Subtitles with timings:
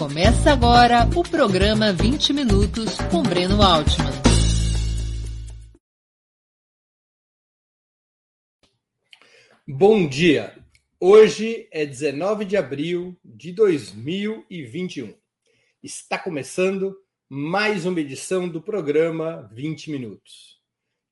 [0.00, 4.10] Começa agora o programa 20 Minutos com Breno Altman.
[9.68, 10.56] Bom dia!
[10.98, 15.14] Hoje é 19 de abril de 2021.
[15.82, 16.96] Está começando
[17.28, 20.58] mais uma edição do programa 20 Minutos.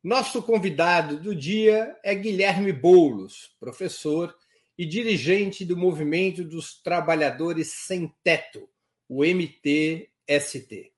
[0.02, 4.34] Nosso convidado do dia é Guilherme Boulos, professor
[4.79, 8.66] e dirigente do Movimento dos Trabalhadores Sem Teto,
[9.08, 10.92] o MTST.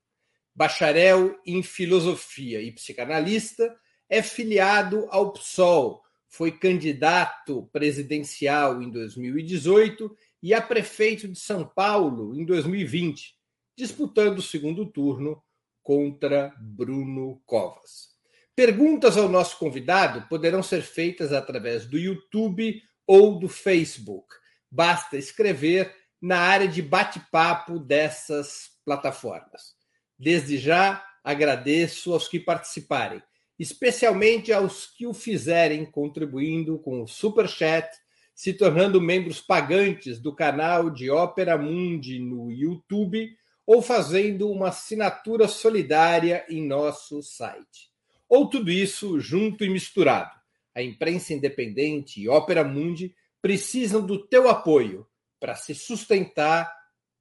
[0.53, 3.75] Bacharel em Filosofia e psicanalista,
[4.09, 12.35] é filiado ao PSOL, foi candidato presidencial em 2018 e a prefeito de São Paulo
[12.35, 13.35] em 2020,
[13.77, 15.41] disputando o segundo turno
[15.81, 18.11] contra Bruno Covas.
[18.55, 24.35] Perguntas ao nosso convidado poderão ser feitas através do YouTube ou do Facebook.
[24.69, 29.75] Basta escrever na área de bate-papo dessas plataformas.
[30.17, 33.21] Desde já, agradeço aos que participarem,
[33.57, 37.89] especialmente aos que o fizerem contribuindo com o Super Chat,
[38.35, 43.29] se tornando membros pagantes do canal de Ópera Mundi no YouTube
[43.65, 47.89] ou fazendo uma assinatura solidária em nosso site.
[48.27, 50.41] Ou tudo isso junto e misturado
[50.73, 55.05] a imprensa independente e Ópera Mundi precisam do teu apoio
[55.41, 56.71] para se sustentar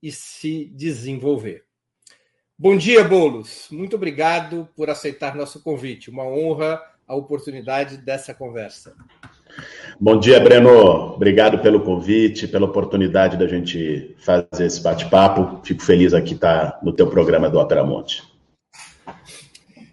[0.03, 1.65] e se desenvolver.
[2.59, 3.69] Bom dia, Bolos.
[3.71, 6.11] Muito obrigado por aceitar nosso convite.
[6.11, 8.95] Uma honra a oportunidade dessa conversa.
[9.99, 11.15] Bom dia, Breno.
[11.15, 15.61] Obrigado pelo convite, pela oportunidade da gente fazer esse bate-papo.
[15.65, 18.23] Fico feliz aqui estar no teu programa do Ópera Monte.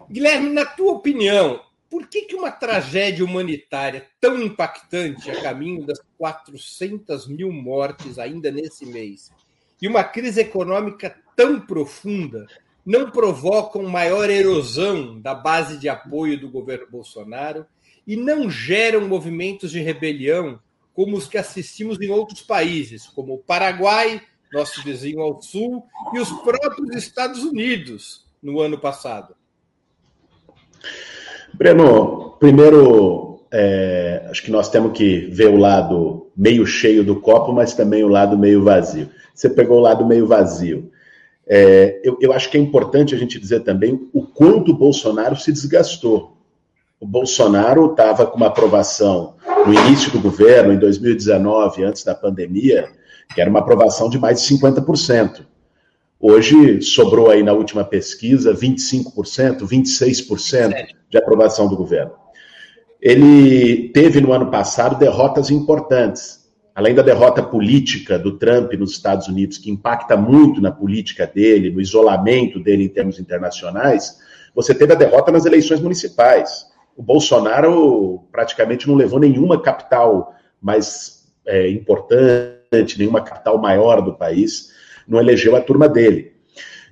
[0.08, 1.60] Guilherme, na tua opinião,
[1.98, 8.52] por que, que uma tragédia humanitária tão impactante a caminho das 400 mil mortes ainda
[8.52, 9.32] nesse mês
[9.82, 12.46] e uma crise econômica tão profunda
[12.86, 17.66] não provocam maior erosão da base de apoio do governo Bolsonaro
[18.06, 20.60] e não geram movimentos de rebelião
[20.94, 25.84] como os que assistimos em outros países, como o Paraguai, nosso vizinho ao sul,
[26.14, 29.34] e os próprios Estados Unidos no ano passado?
[31.58, 37.52] Breno, primeiro, é, acho que nós temos que ver o lado meio cheio do copo,
[37.52, 39.08] mas também o lado meio vazio.
[39.34, 40.88] Você pegou o lado meio vazio.
[41.48, 45.34] É, eu, eu, acho que é importante a gente dizer também o quanto o Bolsonaro
[45.34, 46.36] se desgastou.
[47.00, 49.34] O Bolsonaro estava com uma aprovação
[49.66, 52.88] no início do governo, em 2019, antes da pandemia,
[53.34, 55.44] que era uma aprovação de mais de 50%.
[56.20, 62.12] Hoje sobrou aí na última pesquisa 25%, 26% de aprovação do governo.
[63.00, 66.48] Ele teve no ano passado derrotas importantes.
[66.74, 71.70] Além da derrota política do Trump nos Estados Unidos, que impacta muito na política dele,
[71.70, 74.18] no isolamento dele em termos internacionais,
[74.54, 76.66] você teve a derrota nas eleições municipais.
[76.96, 84.76] O Bolsonaro praticamente não levou nenhuma capital mais é, importante, nenhuma capital maior do país
[85.08, 86.32] não elegeu a turma dele.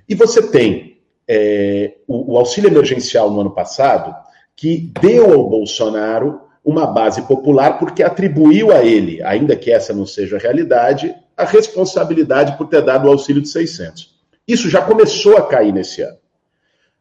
[0.09, 0.97] E você tem
[1.27, 4.15] é, o, o auxílio emergencial no ano passado,
[4.55, 10.05] que deu ao Bolsonaro uma base popular, porque atribuiu a ele, ainda que essa não
[10.05, 14.15] seja a realidade, a responsabilidade por ter dado o auxílio de 600.
[14.47, 16.17] Isso já começou a cair nesse ano.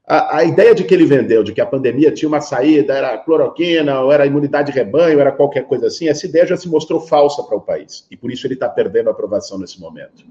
[0.07, 3.19] A, a, ideia de que ele vendeu, de que a pandemia tinha uma saída, era
[3.19, 7.01] cloroquina, ou era imunidade de rebanho, era qualquer coisa assim, essa ideia já se mostrou
[7.01, 8.07] falsa para o país.
[8.09, 10.25] E por isso ele está perdendo a aprovação nesse momento.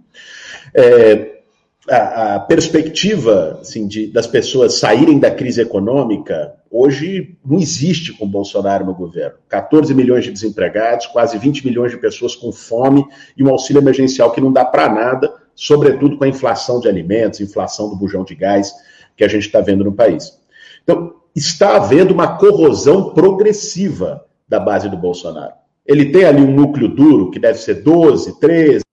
[0.74, 1.40] É,
[1.90, 8.25] a, a, perspectiva assim, de, das pessoas saírem da crise econômica hoje não existe com
[8.25, 9.38] Bolsonaro no governo.
[9.50, 13.06] 14 milhões de desempregados, quase 20 milhões de pessoas com fome
[13.36, 17.42] e um auxílio emergencial que não dá para nada, sobretudo com a inflação de alimentos,
[17.42, 18.74] inflação do bujão de gás
[19.15, 20.39] que a gente está vendo no país.
[20.83, 25.53] Então, está havendo uma corrosão progressiva da base do Bolsonaro.
[25.85, 28.83] Ele tem ali um núcleo duro, que deve ser 12, 13,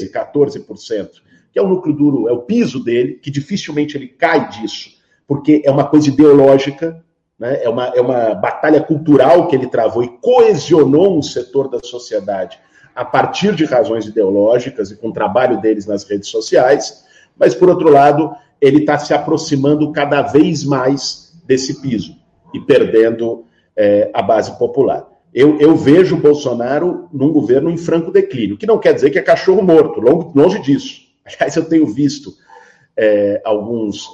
[0.00, 1.08] 14%,
[1.52, 4.90] que é o núcleo duro, é o piso dele, que dificilmente ele cai disso,
[5.26, 7.04] porque é uma coisa ideológica,
[7.38, 7.62] né?
[7.62, 12.58] é, uma, é uma batalha cultural que ele travou e coesionou um setor da sociedade
[12.94, 17.04] a partir de razões ideológicas e com o trabalho deles nas redes sociais,
[17.38, 22.16] mas, por outro lado, ele está se aproximando cada vez mais desse piso
[22.52, 23.44] e perdendo
[23.76, 25.08] é, a base popular.
[25.32, 29.18] Eu, eu, vejo o Bolsonaro num governo em franco declínio, que não quer dizer que
[29.18, 31.02] é cachorro morto, longe, disso.
[31.24, 32.34] Aliás, eu tenho visto
[32.96, 34.08] é, alguns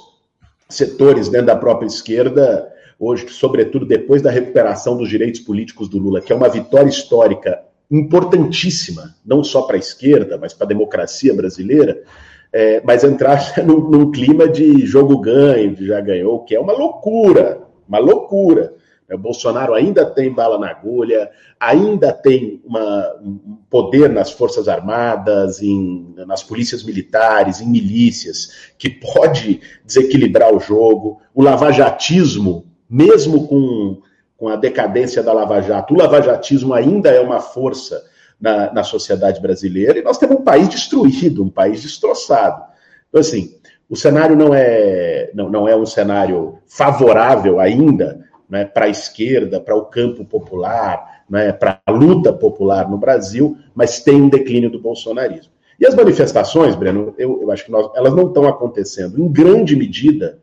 [0.69, 6.21] setores dentro da própria esquerda, hoje, sobretudo depois da recuperação dos direitos políticos do Lula,
[6.21, 11.33] que é uma vitória histórica importantíssima, não só para a esquerda, mas para a democracia
[11.33, 12.03] brasileira,
[12.51, 16.73] é, mas entrar num, num, clima de jogo ganho, de já ganhou, que é uma
[16.73, 18.73] loucura, uma loucura.
[19.09, 25.61] O Bolsonaro ainda tem bala na agulha, ainda tem uma, um poder nas Forças Armadas,
[25.61, 31.21] em, nas polícias militares, em milícias, que pode desequilibrar o jogo.
[31.33, 34.01] O lavajatismo, mesmo com,
[34.35, 38.03] com a decadência da Lava Jato, o lavajatismo ainda é uma força
[38.39, 42.63] na, na sociedade brasileira, e nós temos um país destruído, um país destroçado.
[43.09, 43.55] Então, assim,
[43.89, 49.59] o cenário não é, não, não é um cenário favorável ainda né, para a esquerda,
[49.59, 54.69] para o campo popular, né, para a luta popular no Brasil, mas tem um declínio
[54.69, 55.51] do bolsonarismo.
[55.79, 59.75] E as manifestações, Breno, eu, eu acho que nós, elas não estão acontecendo em grande
[59.75, 60.39] medida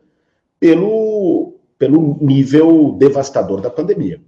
[0.59, 4.19] pelo, pelo nível devastador da pandemia.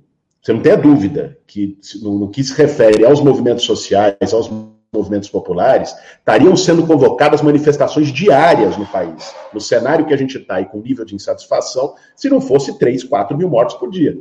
[0.42, 4.50] Você não tem a dúvida que, no, no que se refere aos movimentos sociais, aos
[4.94, 10.56] movimentos populares, estariam sendo convocadas manifestações diárias no país, no cenário que a gente está
[10.56, 14.18] aí com nível de insatisfação, se não fosse 3, 4 mil mortes por dia.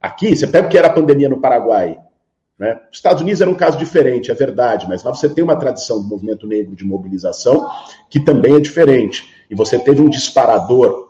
[0.00, 1.98] Aqui, você pega o que era a pandemia no Paraguai.
[2.58, 2.80] Né?
[2.90, 6.02] Os Estados Unidos era um caso diferente, é verdade, mas lá você tem uma tradição
[6.02, 7.68] do movimento negro de mobilização
[8.10, 9.28] que também é diferente.
[9.48, 11.08] E você teve um disparador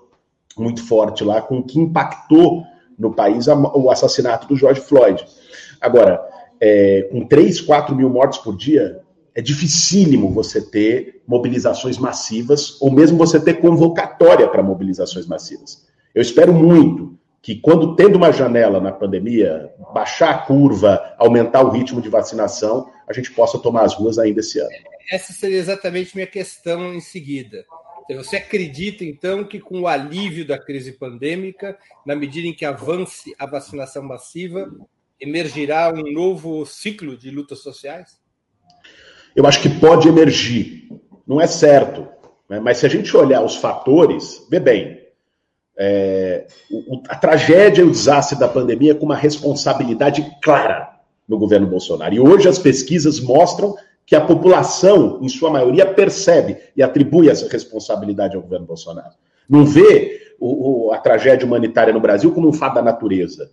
[0.57, 2.65] muito forte lá, com que impactou
[2.99, 5.25] no país o assassinato do George Floyd.
[5.81, 6.21] Agora,
[6.61, 9.00] é, com 3, 4 mil mortes por dia,
[9.35, 15.87] é dificílimo você ter mobilizações massivas, ou mesmo você ter convocatória para mobilizações massivas.
[16.15, 21.71] Eu espero muito que, quando tendo uma janela na pandemia, baixar a curva, aumentar o
[21.71, 24.71] ritmo de vacinação, a gente possa tomar as ruas ainda esse ano.
[25.11, 27.65] Essa seria exatamente minha questão em seguida.
[28.17, 33.35] Você acredita, então, que com o alívio da crise pandêmica, na medida em que avance
[33.39, 34.71] a vacinação massiva,
[35.21, 38.19] emergirá um novo ciclo de lutas sociais?
[39.37, 40.89] Eu acho que pode emergir.
[41.27, 42.09] Não é certo.
[42.49, 42.59] Né?
[42.59, 45.07] Mas se a gente olhar os fatores, vê bem,
[45.79, 46.47] é,
[47.09, 50.89] a tragédia e o desastre da pandemia com uma responsabilidade clara
[51.29, 52.15] no governo Bolsonaro.
[52.15, 53.77] E hoje as pesquisas mostram
[54.09, 59.13] que a população, em sua maioria, percebe e atribui essa responsabilidade ao governo Bolsonaro.
[59.47, 63.51] Não vê o, o, a tragédia humanitária no Brasil como um fato da natureza.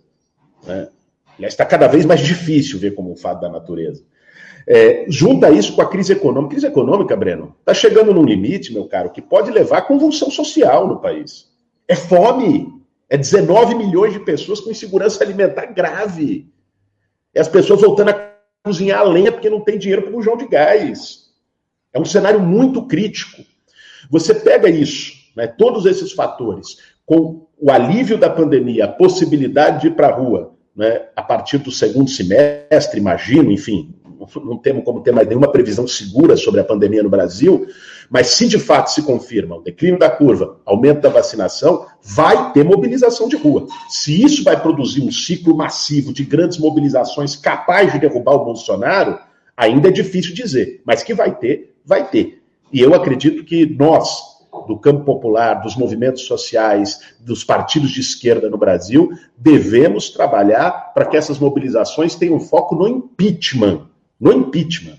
[0.66, 0.88] Né?
[1.36, 4.02] Aliás, está cada vez mais difícil ver como um fato da natureza.
[4.66, 6.52] É, junta isso com a crise econômica.
[6.52, 10.88] Crise econômica, Breno, está chegando num limite, meu caro, que pode levar a convulsão social
[10.88, 11.50] no país.
[11.86, 12.74] É fome.
[13.10, 16.50] É 19 milhões de pessoas com insegurança alimentar grave.
[17.34, 18.25] É as pessoas voltando a
[18.66, 21.26] cozinhar a lenha porque não tem dinheiro para o bujão de gás.
[21.94, 23.44] É um cenário muito crítico.
[24.10, 29.86] Você pega isso, né, todos esses fatores, com o alívio da pandemia, a possibilidade de
[29.86, 33.94] ir para a rua, né, a partir do segundo semestre, imagino, enfim,
[34.44, 37.68] não temos como ter mais nenhuma previsão segura sobre a pandemia no Brasil,
[38.10, 42.64] mas se de fato se confirma o declínio da curva, aumento da vacinação, vai ter
[42.64, 43.66] mobilização de rua.
[43.88, 49.18] Se isso vai produzir um ciclo massivo de grandes mobilizações capaz de derrubar o Bolsonaro,
[49.56, 52.42] ainda é difícil dizer, mas que vai ter, vai ter.
[52.72, 54.08] E eu acredito que nós,
[54.66, 61.06] do campo popular, dos movimentos sociais, dos partidos de esquerda no Brasil, devemos trabalhar para
[61.06, 63.86] que essas mobilizações tenham foco no impeachment.
[64.20, 64.98] No impeachment.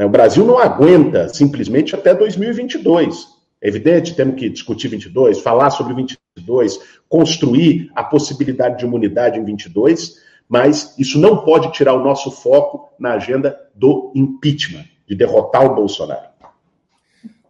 [0.00, 3.28] Né, o Brasil não aguenta simplesmente até 2022.
[3.60, 9.44] É evidente, temos que discutir 22, falar sobre 22, construir a possibilidade de imunidade em
[9.44, 10.16] 22,
[10.48, 15.74] mas isso não pode tirar o nosso foco na agenda do impeachment, de derrotar o
[15.74, 16.30] Bolsonaro.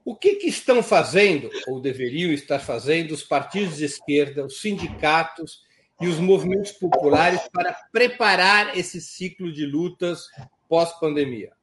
[0.04, 5.60] O que, que, estão fazendo, ou deveriam estar fazendo, os partidos de esquerda, os sindicatos
[6.00, 10.22] e os movimentos populares para preparar esse ciclo de lutas
[10.68, 11.59] pós-pandemia?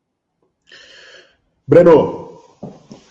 [1.67, 2.29] Breno,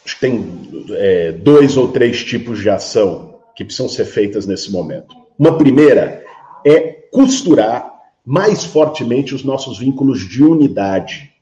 [0.05, 4.73] acho que tem é, dois ou três tipos de ação que precisam ser feitas nesse
[4.73, 5.15] momento.
[5.39, 6.25] Uma primeira
[6.65, 6.79] é
[7.11, 7.93] costurar
[8.25, 11.33] mais fortemente os nossos vínculos de unidade.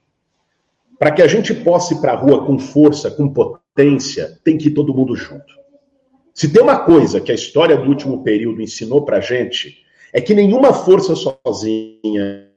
[0.99, 4.69] Para que a gente possa ir para a rua com força, com potência, tem que
[4.69, 5.55] ir todo mundo junto.
[6.35, 10.21] Se tem uma coisa que a história do último período ensinou para a gente, é
[10.21, 12.49] que nenhuma força sozinha,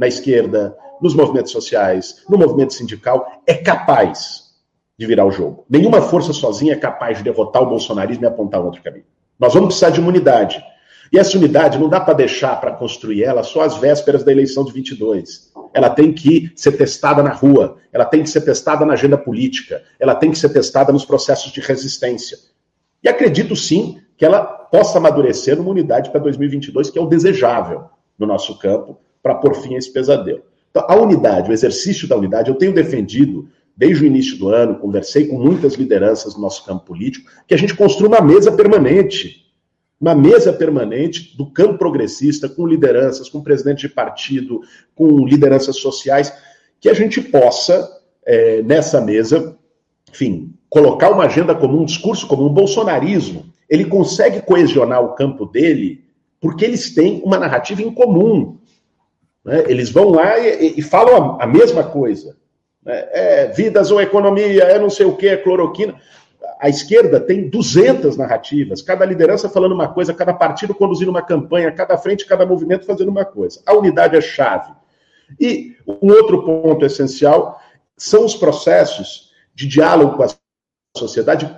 [0.00, 4.44] na esquerda, nos movimentos sociais, no movimento sindical, é capaz
[4.98, 5.66] de virar o jogo.
[5.68, 9.04] Nenhuma força sozinha é capaz de derrotar o bolsonarismo e apontar outro caminho.
[9.38, 10.64] Nós vamos precisar de uma unidade.
[11.12, 14.64] E essa unidade não dá para deixar para construir ela só às vésperas da eleição
[14.64, 15.52] de 22.
[15.74, 19.82] Ela tem que ser testada na rua, ela tem que ser testada na agenda política,
[19.98, 22.38] ela tem que ser testada nos processos de resistência.
[23.02, 27.84] E acredito sim que ela possa amadurecer numa unidade para 2022, que é o desejável
[28.18, 30.42] no nosso campo, para pôr fim a esse pesadelo.
[30.70, 34.78] Então, a unidade, o exercício da unidade, eu tenho defendido desde o início do ano,
[34.78, 39.46] conversei com muitas lideranças do nosso campo político, que a gente construa uma mesa permanente.
[40.00, 44.60] Uma mesa permanente do campo progressista, com lideranças, com presidente de partido,
[44.94, 46.32] com lideranças sociais,
[46.80, 47.90] que a gente possa,
[48.24, 49.56] é, nessa mesa,
[50.10, 52.46] enfim, colocar uma agenda comum, um discurso comum.
[52.46, 56.04] O bolsonarismo, ele consegue coesionar o campo dele
[56.40, 58.58] porque eles têm uma narrativa em comum.
[59.44, 59.64] Né?
[59.68, 62.36] Eles vão lá e, e falam a, a, mesma coisa.
[62.84, 63.08] Né?
[63.10, 65.94] É vidas ou economia, é não sei o que, é cloroquina.
[66.58, 71.72] A esquerda tem 200 narrativas, cada liderança falando uma coisa, cada partido conduzindo uma campanha,
[71.72, 73.62] cada frente, cada movimento fazendo uma coisa.
[73.64, 74.70] A unidade é chave.
[75.38, 77.60] E um outro ponto essencial
[77.96, 80.28] são os processos de diálogo com a
[80.96, 81.50] sociedade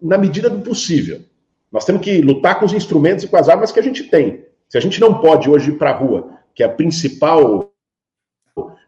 [0.00, 1.20] na medida do possível.
[1.70, 4.44] Nós temos que lutar com os instrumentos e com as armas que a gente tem.
[4.68, 7.72] Se a gente não pode hoje ir para a rua que é a principal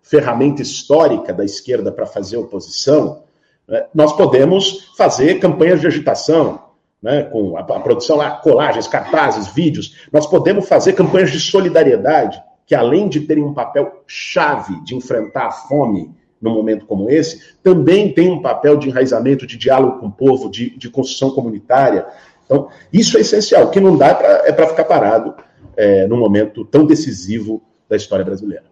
[0.02, 3.24] ferramenta histórica da esquerda para fazer oposição,
[3.66, 6.62] né, nós podemos fazer campanhas de agitação,
[7.02, 10.06] né, com a, a, produção lá, colagens, cartazes, vídeos.
[10.12, 15.46] Nós podemos fazer campanhas de solidariedade, que além de terem um papel chave de enfrentar
[15.46, 20.06] a fome num momento como esse, também tem um papel de enraizamento, de diálogo com
[20.06, 22.06] o povo, de, de construção comunitária.
[22.44, 23.64] Então, isso é essencial.
[23.64, 25.34] O que não dá é para ficar parado
[25.76, 28.64] é, num momento tão decisivo da história brasileira.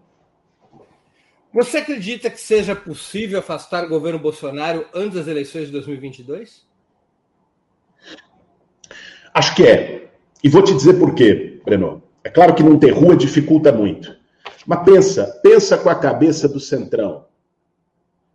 [1.53, 6.67] Você acredita que seja possível afastar o governo Bolsonaro antes das eleições de 2022?
[9.35, 10.11] Acho que é.
[10.43, 12.03] E vou te dizer por quê, Breno.
[12.25, 14.17] É claro que não ter rua dificulta muito.
[14.67, 17.27] Mas pensa, pensa com a cabeça do Centrão.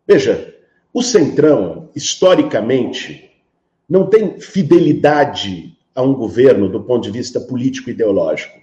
[0.05, 0.55] Veja,
[0.93, 3.31] o Centrão, historicamente,
[3.89, 8.55] não tem fidelidade a um governo do ponto de vista político-ideológico.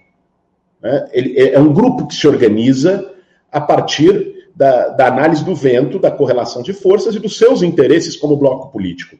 [0.81, 1.09] Né?
[1.11, 3.13] Ele é um grupo que se organiza
[3.51, 8.15] a partir da, da análise do vento, da correlação de forças e dos seus interesses
[8.15, 9.17] como bloco político.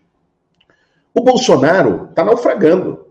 [1.13, 3.05] O Bolsonaro está naufragando.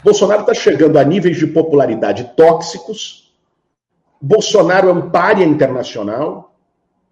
[0.00, 3.32] O Bolsonaro está chegando a níveis de popularidade tóxicos.
[4.20, 6.54] O Bolsonaro é um párea internacional.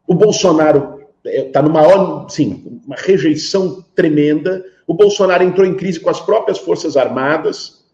[0.06, 4.64] O Bolsonaro está numa sim, uma rejeição tremenda.
[4.86, 7.84] O Bolsonaro entrou em crise com as próprias Forças Armadas,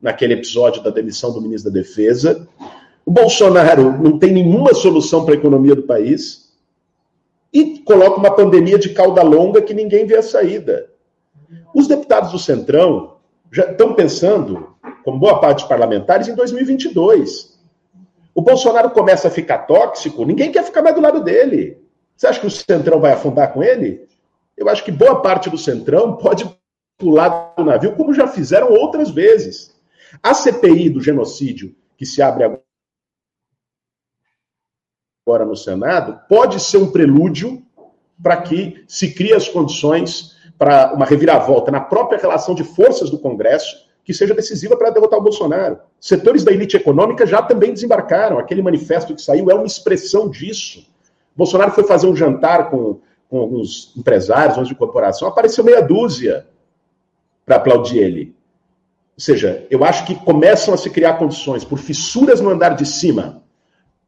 [0.00, 2.48] naquele episódio da demissão do ministro da Defesa.
[3.04, 6.54] O Bolsonaro não tem nenhuma solução para a economia do país
[7.52, 10.86] e coloca uma pandemia de cauda longa que ninguém vê a saída.
[11.74, 13.16] Os deputados do Centrão
[13.52, 14.74] já estão pensando,
[15.04, 17.58] como boa parte dos parlamentares, em 2022.
[18.34, 21.82] O Bolsonaro começa a ficar tóxico, ninguém quer ficar mais do lado dele.
[22.16, 24.07] Você acha que o Centrão vai afundar com ele?
[24.58, 26.44] Eu acho que boa parte do Centrão pode
[26.98, 29.74] pular do navio, como já fizeram outras vezes.
[30.20, 32.60] A CPI do genocídio, que se abre
[35.26, 37.62] agora no Senado, pode ser um prelúdio
[38.20, 43.18] para que se crie as condições para uma reviravolta na própria relação de forças do
[43.18, 45.78] Congresso que seja decisiva para derrotar o Bolsonaro.
[46.00, 48.38] Setores da elite econômica já também desembarcaram.
[48.38, 50.84] Aquele manifesto que saiu é uma expressão disso.
[51.36, 56.46] Bolsonaro foi fazer um jantar com com alguns empresários, uns de corporação, apareceu meia dúzia
[57.44, 58.34] para aplaudir ele.
[59.16, 62.86] Ou seja, eu acho que começam a se criar condições por fissuras no andar de
[62.86, 63.42] cima,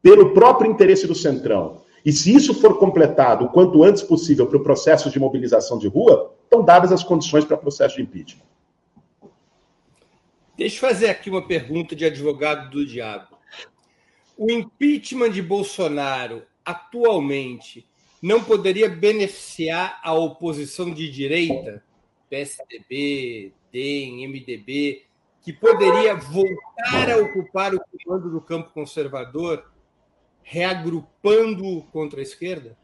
[0.01, 1.81] pelo próprio interesse do Centrão.
[2.03, 5.87] E se isso for completado o quanto antes possível para o processo de mobilização de
[5.87, 8.45] rua, estão dadas as condições para o processo de impeachment.
[10.57, 13.37] Deixa eu fazer aqui uma pergunta de advogado do diabo.
[14.37, 17.85] O impeachment de Bolsonaro atualmente
[18.21, 21.83] não poderia beneficiar a oposição de direita,
[22.29, 25.03] PSDB, DEM, MDB,
[25.41, 29.65] que poderia voltar a ocupar o comando do campo conservador,
[30.43, 32.77] reagrupando contra a esquerda?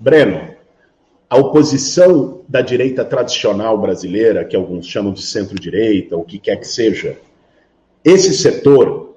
[0.00, 0.56] Breno,
[1.30, 6.66] a oposição da direita tradicional brasileira, que alguns chamam de centro-direita, o que quer que
[6.66, 7.20] seja,
[8.04, 9.07] esse setor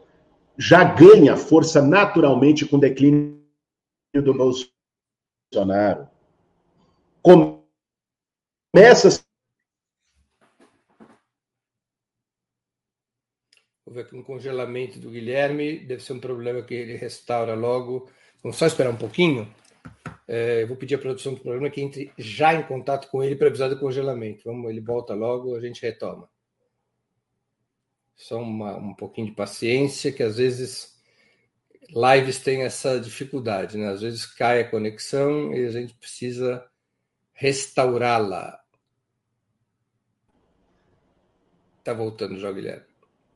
[0.62, 3.44] já ganha força naturalmente com o declínio
[4.14, 6.08] do Bolsonaro.
[7.24, 9.24] Começa.
[13.84, 18.08] Houve aqui um congelamento do Guilherme, deve ser um problema que ele restaura logo.
[18.44, 19.52] Vamos só esperar um pouquinho.
[20.28, 23.48] É, vou pedir à produção do programa que entre já em contato com ele para
[23.48, 24.44] avisar do congelamento.
[24.46, 26.30] Vamos, ele volta logo, a gente retoma.
[28.22, 30.96] Só uma, um pouquinho de paciência, que às vezes
[31.90, 33.90] lives têm essa dificuldade, né?
[33.90, 36.64] Às vezes cai a conexão e a gente precisa
[37.34, 38.60] restaurá-la.
[41.84, 42.86] Tá voltando já, Guilherme.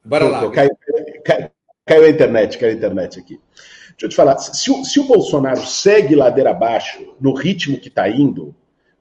[0.04, 0.52] Bora lá.
[0.52, 0.78] Caiu,
[1.26, 1.52] caiu,
[1.84, 3.42] caiu, a internet, caiu a internet aqui.
[3.90, 7.88] Deixa eu te falar, se o, se o Bolsonaro segue ladeira abaixo no ritmo que
[7.88, 8.56] está indo,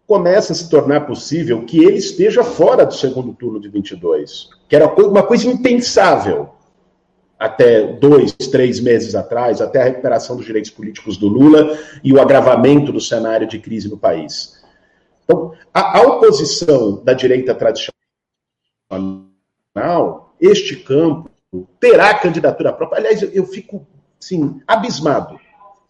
[0.06, 4.76] começa a se tornar possível que ele esteja fora do segundo turno de 22, que
[4.76, 6.50] era uma coisa impensável
[7.38, 12.20] até dois, três meses atrás, até a recuperação dos direitos políticos do Lula e o
[12.20, 14.62] agravamento do cenário de crise no país.
[15.25, 17.94] Então, a, a oposição da direita tradicional,
[20.40, 21.30] este campo,
[21.80, 22.99] terá candidatura própria.
[22.99, 23.87] Aliás, eu, eu fico,
[24.18, 25.38] sim, abismado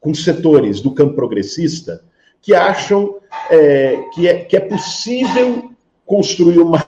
[0.01, 2.05] com setores do campo progressista
[2.45, 3.17] que acham
[3.51, 5.71] é, que, é, que é possível
[6.05, 6.85] construir uma,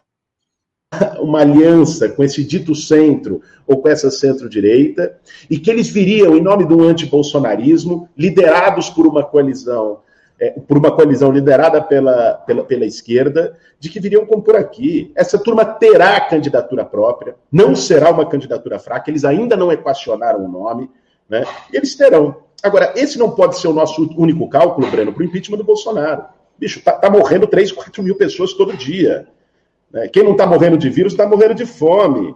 [1.19, 6.43] uma aliança com esse dito centro ou com essa centro-direita e que eles viriam, em
[6.43, 10.01] nome do anti-bolsonarismo, liderados por uma coalizão
[10.39, 15.11] é, por uma coalizão liderada pela, pela, pela esquerda, de que viriam compor aqui.
[15.17, 20.49] Essa turma terá candidatura própria, não será uma candidatura fraca, eles ainda não equacionaram o
[20.49, 20.91] nome,
[21.27, 21.43] né?
[21.73, 22.46] Eles terão.
[22.67, 26.25] Agora, esse não pode ser o nosso único cálculo, Breno, para o impeachment do Bolsonaro.
[26.59, 29.29] Bicho, tá, tá, morrendo 3, 4 mil pessoas todo dia.
[29.93, 30.09] Né?
[30.09, 32.35] Quem não está morrendo de vírus está morrendo de fome.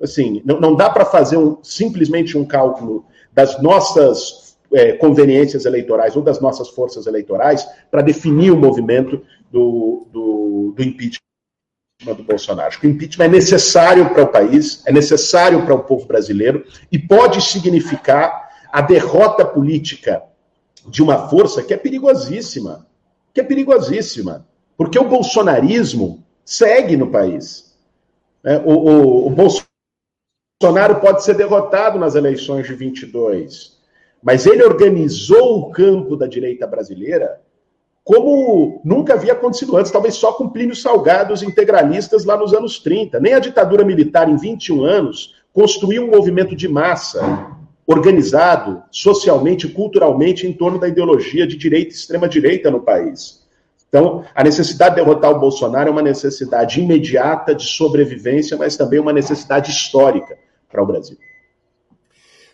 [0.00, 6.14] Assim, não, não dá para fazer um, simplesmente um cálculo das nossas é, conveniências eleitorais
[6.14, 11.18] ou das nossas forças eleitorais para definir o movimento do, do, do impeachment
[12.06, 12.68] do Bolsonaro.
[12.68, 16.64] Acho que o impeachment é necessário para o país, é necessário para o povo brasileiro
[16.92, 20.22] e pode significar a derrota política
[20.86, 22.86] de uma força que é perigosíssima,
[23.32, 24.46] que é perigosíssima,
[24.76, 27.76] porque o bolsonarismo segue no país.
[28.44, 33.78] É, o, o, o Bolsonaro pode ser derrotado nas eleições de 22,
[34.22, 37.40] mas ele organizou o campo da direita brasileira
[38.08, 42.78] como nunca havia acontecido antes, talvez só com Plínio Salgado, os integralistas lá nos anos
[42.78, 43.20] 30.
[43.20, 47.20] Nem a ditadura militar, em 21 anos, construiu um movimento de massa
[47.88, 53.42] organizado socialmente e culturalmente em torno da ideologia de direita e extrema-direita no país.
[53.88, 59.00] Então, a necessidade de derrotar o Bolsonaro é uma necessidade imediata de sobrevivência, mas também
[59.00, 60.38] uma necessidade histórica
[60.70, 61.16] para o Brasil.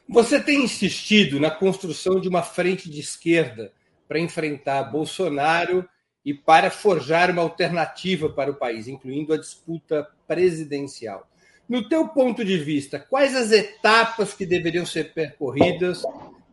[0.09, 3.73] Você tem insistido na construção de uma frente de esquerda
[4.07, 5.85] para enfrentar Bolsonaro
[6.25, 11.29] e para forjar uma alternativa para o país, incluindo a disputa presidencial.
[11.69, 16.03] No teu ponto de vista, quais as etapas que deveriam ser percorridas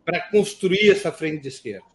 [0.04, 1.86] para construir essa frente de esquerda?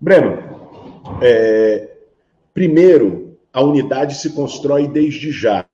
[0.00, 0.42] Breno,
[1.22, 1.96] é,
[2.52, 5.66] primeiro, a unidade se constrói desde já.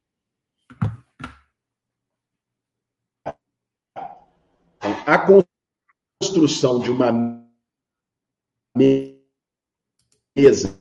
[5.06, 5.18] A
[6.22, 7.10] construção de uma
[8.76, 10.78] mesa.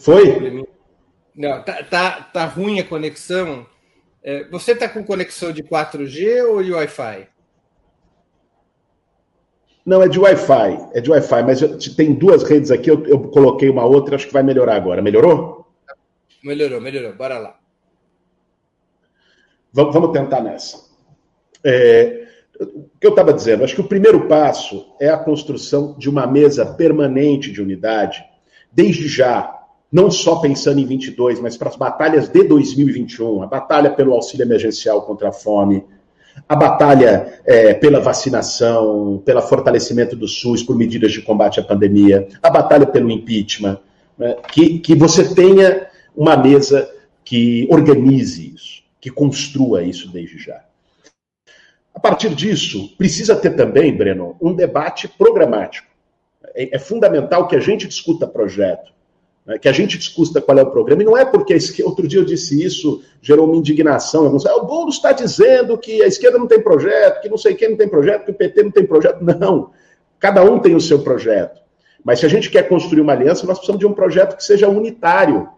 [0.00, 0.64] Foi?
[1.34, 3.66] Não, tá, tá, tá ruim a conexão.
[4.22, 7.28] É, você está com conexão de 4G ou de Wi-Fi?
[9.86, 10.90] Não, é de Wi-Fi.
[10.92, 14.26] É de Wi-Fi, mas eu, tem duas redes aqui, eu, eu, coloquei uma outra, acho
[14.26, 15.00] que vai melhorar agora.
[15.00, 15.66] Melhorou?
[16.42, 17.14] Melhorou, melhorou.
[17.14, 17.58] Bora lá.
[19.72, 20.88] Vamos, vamos tentar nessa.
[21.64, 22.26] É,
[22.60, 26.26] o que eu estava dizendo, acho que o primeiro passo é a construção de uma
[26.26, 28.24] mesa permanente de unidade,
[28.72, 29.57] desde já,
[29.90, 34.44] não só pensando em 22, mas para as batalhas de 2021, a batalha pelo auxílio
[34.44, 35.84] emergencial contra a fome,
[36.46, 42.28] a batalha é, pela vacinação, pelo fortalecimento do SUS por medidas de combate à pandemia,
[42.42, 43.78] a batalha pelo impeachment,
[44.16, 46.88] né, que, que você tenha uma mesa
[47.24, 50.62] que organize isso, que construa isso desde já.
[51.94, 55.88] A partir disso, precisa ter também, Breno, um debate programático.
[56.54, 58.92] É, é fundamental que a gente discuta projeto,
[59.48, 61.88] né, que a gente discuta qual é o programa, e não é porque a esquerda,
[61.88, 64.26] outro dia eu disse isso, gerou uma indignação.
[64.26, 67.54] Alguns, ah, o Boulos está dizendo que a esquerda não tem projeto, que não sei
[67.54, 69.24] quem não tem projeto, que o PT não tem projeto.
[69.24, 69.70] Não.
[70.20, 71.62] Cada um tem o seu projeto.
[72.04, 74.68] Mas se a gente quer construir uma aliança, nós precisamos de um projeto que seja
[74.68, 75.48] unitário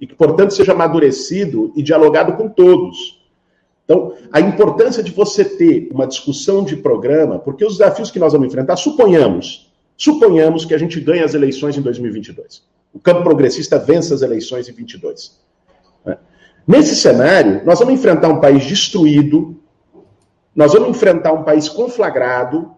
[0.00, 3.24] e que, portanto, seja amadurecido e dialogado com todos.
[3.84, 8.32] Então, a importância de você ter uma discussão de programa, porque os desafios que nós
[8.32, 13.78] vamos enfrentar, suponhamos, suponhamos que a gente ganhe as eleições em 2022 o campo progressista
[13.78, 15.38] vence as eleições em 22.
[16.02, 16.16] Né?
[16.66, 19.60] Nesse cenário, nós vamos enfrentar um país destruído,
[20.54, 22.74] nós vamos enfrentar um país conflagrado,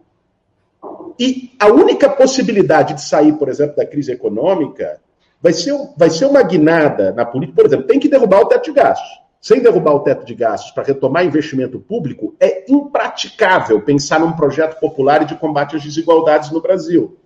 [1.21, 5.01] e a única possibilidade de sair, por exemplo, da crise econômica
[5.41, 7.63] vai ser, vai ser uma guinada na política.
[7.63, 9.09] Por exemplo, tem que derrubar o teto de gastos.
[9.41, 14.81] Sem derrubar o teto de gastos para retomar investimento público, é impraticável pensar num projeto
[14.81, 17.17] popular e de combate às desigualdades no Brasil.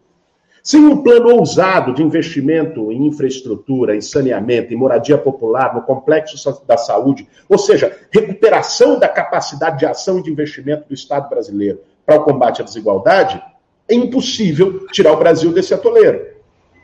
[0.62, 6.36] Sem um plano ousado de investimento em infraestrutura, em saneamento, em moradia popular, no complexo
[6.66, 11.80] da saúde, ou seja, recuperação da capacidade de ação e de investimento do Estado brasileiro
[12.06, 13.42] para o combate à desigualdade,
[13.88, 16.28] é impossível tirar o Brasil desse atoleiro.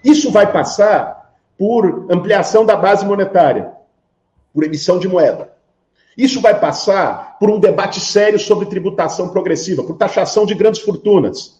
[0.04, 3.72] Isso vai passar por ampliação da base monetária,
[4.52, 5.52] por emissão de moeda.
[6.16, 11.57] Isso vai passar por um debate sério sobre tributação progressiva, por taxação de grandes fortunas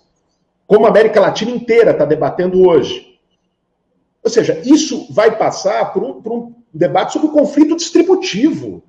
[0.68, 3.18] como a América Latina inteira está debatendo hoje.
[4.22, 8.83] Ou seja, isso vai passar por um, por um debate sobre o conflito distributivo,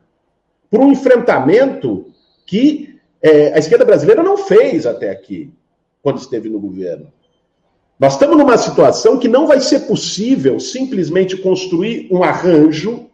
[0.70, 2.08] por um enfrentamento
[2.46, 5.54] que é, a esquerda brasileira não fez até aqui,
[6.04, 7.08] quando esteve no governo.
[7.98, 13.08] Nós estamos numa situação que não vai ser possível simplesmente construir um arranjo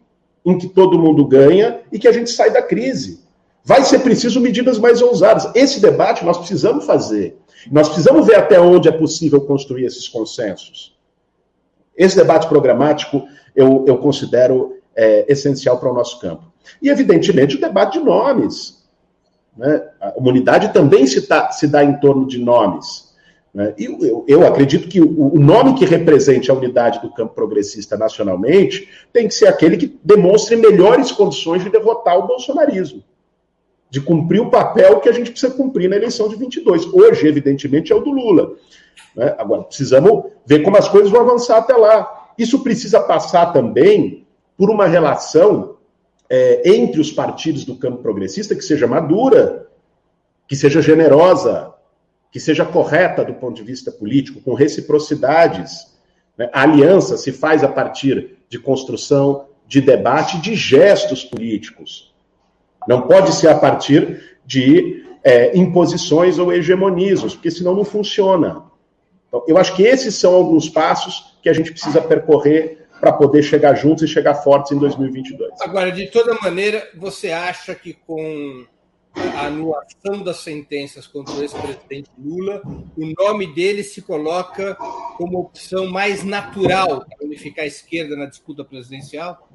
[0.44, 3.20] em que todo mundo ganha e que a gente sai da crise.
[3.64, 5.48] Vai ser preciso medidas mais ousadas.
[5.54, 7.36] Esse debate nós precisamos fazer.
[7.70, 10.96] Nós precisamos ver até onde é possível construir esses consensos.
[11.96, 16.44] Esse debate programático eu, eu considero é, essencial para o nosso campo.
[16.80, 18.84] E, evidentemente, o debate de nomes.
[19.56, 19.82] Né?
[20.00, 23.14] A humanidade também se, tá, se dá em torno de nomes.
[23.54, 23.74] Né?
[23.78, 27.96] E eu, eu, acredito que o, o nome que represente a unidade do campo progressista
[27.96, 33.02] nacionalmente tem que ser aquele que demonstre melhores condições de derrotar o bolsonarismo
[33.88, 36.86] de cumprir o papel que a gente precisa cumprir na eleição de 22.
[36.92, 38.54] Hoje, evidentemente, é o do Lula.
[39.14, 39.34] Né?
[39.38, 42.30] Agora, precisamos ver como as coisas vão avançar até lá.
[42.36, 45.76] Isso precisa passar também por uma relação
[46.28, 49.68] é, entre os partidos do campo progressista que seja madura,
[50.48, 51.72] que seja generosa,
[52.30, 55.94] que seja correta do ponto de vista político, com reciprocidades.
[56.36, 56.50] Né?
[56.52, 62.14] A aliança se faz a partir de construção, de debate, de gestos políticos.
[62.86, 68.64] Não pode ser a partir de é, imposições ou hegemonismos, porque senão não funciona.
[69.28, 73.42] Então, eu acho que esses são alguns passos que a gente precisa percorrer para poder
[73.42, 75.60] chegar juntos e chegar fortes em 2022.
[75.60, 78.64] Agora, de toda maneira, você acha que com
[79.34, 82.62] a anulação das sentenças contra o ex-presidente Lula,
[82.96, 84.76] o nome dele se coloca
[85.16, 89.48] como opção mais natural para unificar a esquerda na disputa presidencial?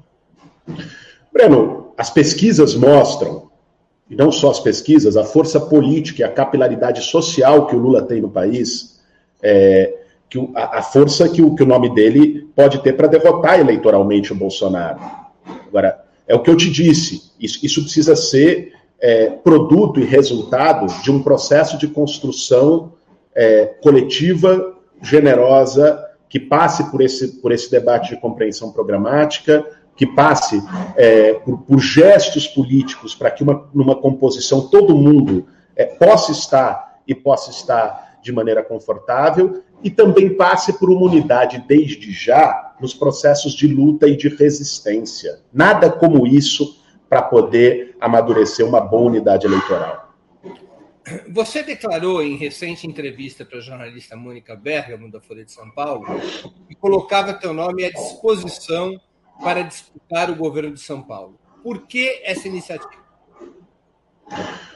[1.32, 3.50] Breno, as pesquisas mostram,
[4.08, 8.02] e não só as pesquisas, a força política e a capilaridade social que o Lula
[8.02, 9.00] tem no país,
[9.42, 9.94] é,
[10.28, 13.58] que o, a, a, força que o, que o nome dele pode ter para derrotar
[13.58, 15.00] eleitoralmente o Bolsonaro.
[15.66, 20.86] Agora, é o que eu te disse, isso, isso precisa ser é, produto e resultado
[21.02, 22.92] de um processo de construção
[23.34, 30.62] é, coletiva, generosa, que passe por esse, por esse debate de compreensão programática, que passe
[30.96, 37.00] é, por, por, gestos políticos para que uma, numa composição todo mundo é, possa estar
[37.06, 42.94] e possa estar de maneira confortável e também passe por uma unidade desde já nos
[42.94, 45.40] processos de luta e de resistência.
[45.52, 50.12] Nada como isso para poder amadurecer uma boa unidade eleitoral.
[51.28, 56.06] Você declarou em recente entrevista para a jornalista Mônica Bergamo, da Folha de São Paulo,
[56.68, 59.00] que colocava teu nome à disposição
[59.42, 61.34] para disputar o governo de São Paulo.
[61.62, 63.02] Por que essa iniciativa?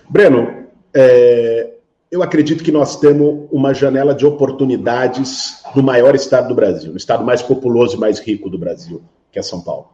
[0.08, 1.74] Breno, é,
[2.10, 6.96] eu acredito que nós temos uma janela de oportunidades no maior estado do Brasil, no
[6.96, 9.88] estado mais populoso e mais rico do Brasil, que é São Paulo.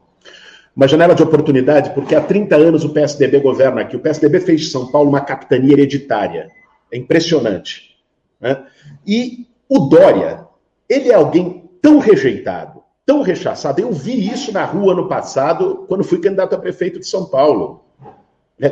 [0.75, 3.95] Uma janela de oportunidade porque há 30 anos o PSDB governa aqui.
[3.95, 6.51] O PSDB fez de São Paulo uma capitania hereditária.
[6.91, 7.97] É impressionante.
[8.41, 8.65] Né?
[9.07, 10.47] E o Dória,
[10.89, 12.72] ele é alguém tão rejeitado,
[13.05, 13.81] tão rechaçado.
[13.81, 17.83] Eu vi isso na rua no passado, quando fui candidato a prefeito de São Paulo.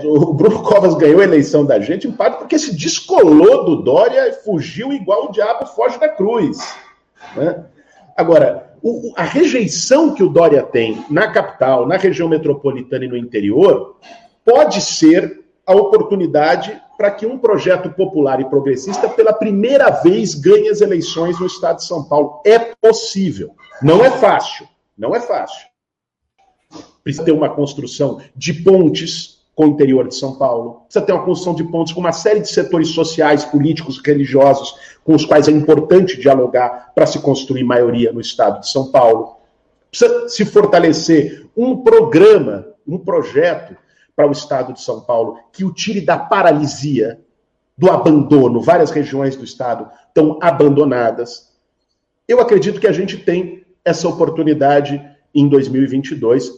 [0.04, 4.28] O Bruno Covas ganhou a eleição da gente, em parte porque se descolou do Dória
[4.28, 6.58] e fugiu igual o diabo foge da cruz.
[7.36, 7.64] Né?
[8.16, 13.16] Agora, o, a rejeição que o Dória tem na capital, na região metropolitana e no
[13.16, 13.96] interior,
[14.44, 20.68] pode ser a oportunidade para que um projeto popular e progressista, pela primeira vez, ganhe
[20.68, 22.42] as eleições no estado de São Paulo.
[22.44, 23.54] É possível.
[23.82, 25.66] Não é fácil, não é fácil.
[27.02, 31.24] Precisa ter uma construção de pontes com o interior de São Paulo, precisa ter uma
[31.24, 35.50] construção de pontes com uma série de setores sociais, políticos, religiosos, com os quais é
[35.50, 39.36] importante dialogar para se construir maioria no estado de São Paulo.
[39.90, 43.76] Precisa se fortalecer um programa, um projeto
[44.14, 47.20] para o estado de São Paulo que o tire da paralisia,
[47.76, 48.60] do abandono.
[48.60, 51.50] Várias regiões do estado estão abandonadas.
[52.28, 55.00] Eu acredito que a gente tem essa oportunidade
[55.34, 56.52] em 2022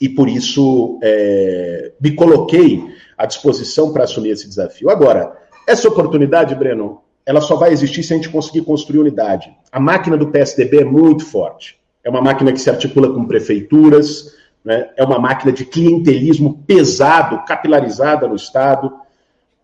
[0.00, 2.84] e por isso é, me coloquei
[3.16, 4.90] à disposição para assumir esse desafio.
[4.90, 9.54] Agora, essa oportunidade, Breno, ela só vai existir se a gente conseguir construir unidade.
[9.70, 11.78] A máquina do PSDB é muito forte.
[12.02, 14.88] É uma máquina que se articula com prefeituras, né?
[14.96, 18.92] é uma máquina de clientelismo pesado, capilarizada no Estado.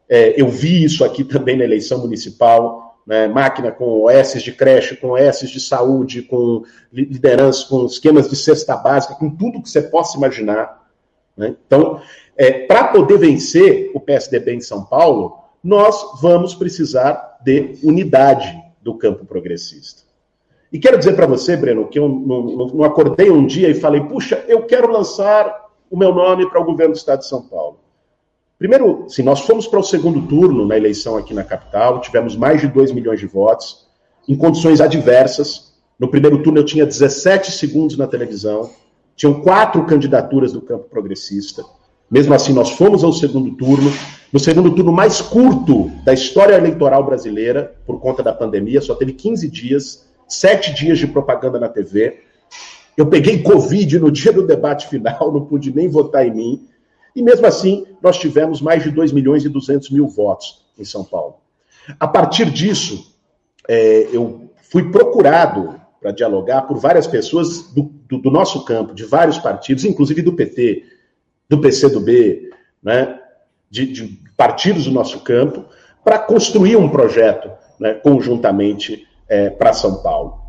[0.09, 2.84] É, eu vi isso aqui também na eleição municipal.
[3.07, 3.29] Né?
[3.29, 6.63] Máquina com OS de creche, com OS de saúde, com
[6.93, 10.83] liderança, com esquemas de cesta básica, com tudo que você possa imaginar.
[11.37, 11.55] Né?
[11.67, 12.01] Então,
[12.37, 18.95] é, para poder vencer o PSDB em São Paulo, nós vamos precisar de unidade do
[18.97, 20.03] campo progressista.
[20.73, 23.75] E quero dizer para você, Breno, que eu não, não, não, acordei um dia e
[23.75, 27.43] falei, puxa, eu quero lançar o meu nome para o governo do Estado de São
[27.43, 27.79] Paulo.
[28.59, 32.61] Primeiro, se nós fomos para o segundo turno na eleição aqui na capital, tivemos mais
[32.61, 33.87] de 2 milhões de votos,
[34.29, 35.75] em condições adversas.
[35.99, 38.71] No primeiro turno eu tinha 17 segundos na televisão,
[39.17, 41.65] tinham quatro candidaturas do campo progressista.
[42.11, 43.91] Mesmo assim, nós fomos ao segundo turno,
[44.33, 49.13] no segundo turno mais curto da história eleitoral brasileira, por conta da pandemia, só teve
[49.13, 52.21] 15 dias, sete dias de propaganda na TV.
[52.97, 56.69] Eu peguei Covid no dia do debate final, não pude nem votar em mim.
[57.15, 61.05] E mesmo assim, nós tivemos mais de 2 milhões e 200 mil votos em São
[61.05, 61.37] Paulo.
[62.01, 63.15] A partir disso,
[63.69, 69.05] é, eu fui procurado para dialogar por várias pessoas do, do, do, nosso campo, de
[69.05, 70.85] vários partidos, inclusive do PT,
[71.49, 72.51] do PCdoB,
[72.83, 73.19] né,
[73.71, 75.65] de, de partidos do nosso campo,
[76.03, 77.51] para construir um projeto
[77.81, 80.44] né, conjuntamente é, para São Paulo.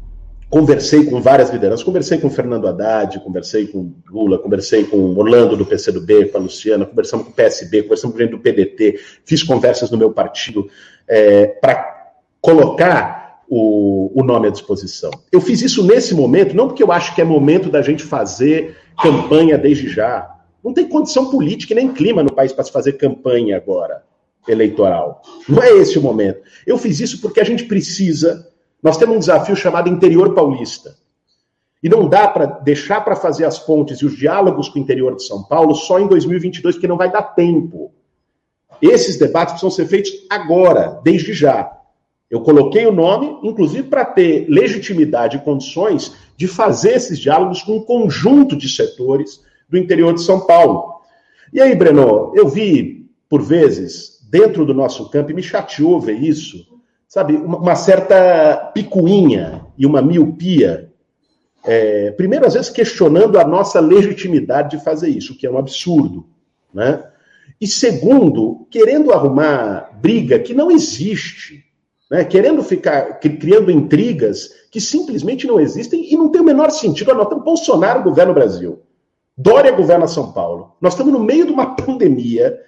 [0.55, 5.65] Conversei com várias lideranças, conversei com Fernando Haddad, conversei com Lula, conversei com Orlando do
[5.65, 9.91] PCdoB, com a Luciana, conversamos com o PSB, conversamos com o do PDT, fiz conversas
[9.91, 10.69] no meu partido
[11.09, 15.11] é, para colocar o, o nome à disposição.
[15.29, 18.77] Eu fiz isso nesse momento, não porque eu acho que é momento da gente fazer
[19.03, 22.93] campanha desde já, não tem condição política e nem clima no país para se fazer
[22.93, 24.03] campanha agora
[24.47, 25.21] eleitoral.
[25.49, 26.39] Não é esse o momento.
[26.65, 28.54] Eu fiz isso porque a gente precisa.
[28.81, 30.95] Nós temos um desafio chamado interior paulista.
[31.81, 35.15] E não dá para deixar para fazer as pontes e os diálogos com o interior
[35.15, 37.91] de São Paulo só em 2022, porque não vai dar tempo.
[38.81, 41.71] Esses debates precisam ser feitos agora, desde já.
[42.29, 47.77] Eu coloquei o nome, inclusive, para ter legitimidade e condições de fazer esses diálogos com
[47.77, 50.95] um conjunto de setores do interior de São Paulo.
[51.53, 56.21] E aí, Breno, eu vi, por vezes, dentro do nosso campo, e me chateou ver
[56.21, 56.65] isso,
[57.15, 60.91] sabe, uma, certa picuinha e uma miopia.
[61.63, 66.25] É, primeiro, às vezes, questionando a nossa legitimidade de fazer isso, que é um absurdo,
[66.73, 67.05] né?
[67.61, 71.63] E segundo, querendo arrumar briga que não existe,
[72.11, 72.25] né?
[72.25, 77.13] querendo ficar criando intrigas que simplesmente não existem e não tem o menor sentido.
[77.13, 78.81] Nós estamos Bolsonaro governa o Brasil.
[79.37, 80.75] Dória governa São Paulo.
[80.81, 82.59] Nós estamos no meio de uma pandemia.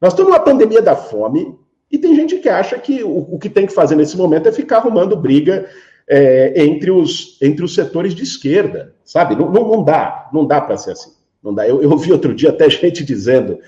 [0.00, 1.56] Nós estamos numa pandemia da fome.
[1.90, 4.52] E tem gente que acha que o, o que tem que fazer nesse momento é
[4.52, 5.68] ficar arrumando briga
[6.08, 8.94] é, entre, os, entre os setores de esquerda.
[9.04, 9.36] Sabe?
[9.36, 10.28] Não, não, não dá.
[10.32, 11.12] Não dá para ser assim.
[11.42, 11.66] Não dá.
[11.66, 13.58] Eu, eu ouvi outro dia até gente dizendo,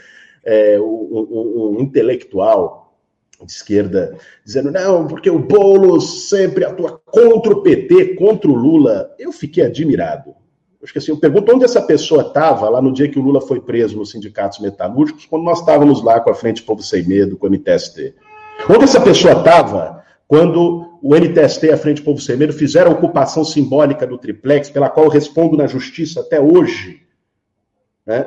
[0.44, 2.94] é, um, um, intelectual
[3.42, 9.14] de esquerda, dizendo, não, porque o Boulos sempre atua contra o PT, contra o Lula.
[9.18, 10.34] Eu fiquei admirado.
[10.82, 13.60] Que assim, eu pergunto onde essa pessoa estava lá no dia que o Lula foi
[13.60, 17.46] preso nos sindicatos metalúrgicos, quando nós estávamos lá com a Frente Povo Sem Medo, com
[17.46, 18.14] o MTST.
[18.68, 22.94] Onde essa pessoa estava quando o MTST e a Frente Povo Sem Medo fizeram a
[22.94, 27.02] ocupação simbólica do triplex, pela qual eu respondo na justiça até hoje?
[28.06, 28.26] Né?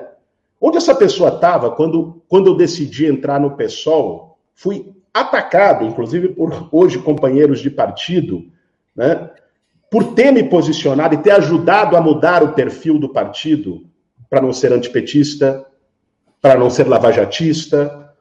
[0.62, 4.38] Onde essa pessoa estava quando, quando eu decidi entrar no PSOL?
[4.54, 8.46] Fui atacado, inclusive por hoje companheiros de partido,
[8.96, 9.30] né?
[9.94, 13.86] Por ter me posicionado e ter ajudado a mudar o perfil do partido
[14.28, 15.64] para não ser antipetista,
[16.42, 18.12] para não ser lavajatista,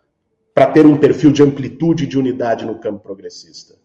[0.54, 3.76] para ter um perfil de amplitude e de unidade no campo progressista.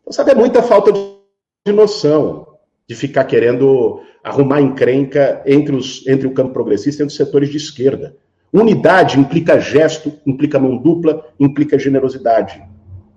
[0.00, 2.58] Então, sabe, é muita falta de noção
[2.88, 7.48] de ficar querendo arrumar encrenca entre, os, entre o campo progressista e entre os setores
[7.48, 8.16] de esquerda.
[8.52, 12.60] Unidade implica gesto, implica mão dupla, implica generosidade.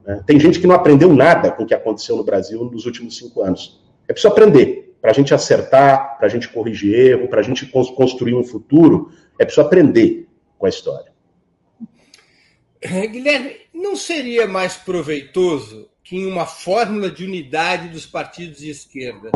[0.06, 0.24] Né?
[0.26, 3.42] Tem gente que não aprendeu nada com o que aconteceu no Brasil nos últimos cinco
[3.42, 3.82] anos.
[4.08, 4.96] É preciso aprender.
[5.02, 9.12] Para a gente acertar, para a gente corrigir erro, para a gente construir um futuro,
[9.40, 11.12] é preciso aprender com a história.
[12.80, 18.70] É, Guilherme, não seria mais proveitoso que em uma fórmula de unidade dos partidos de
[18.70, 19.32] esquerda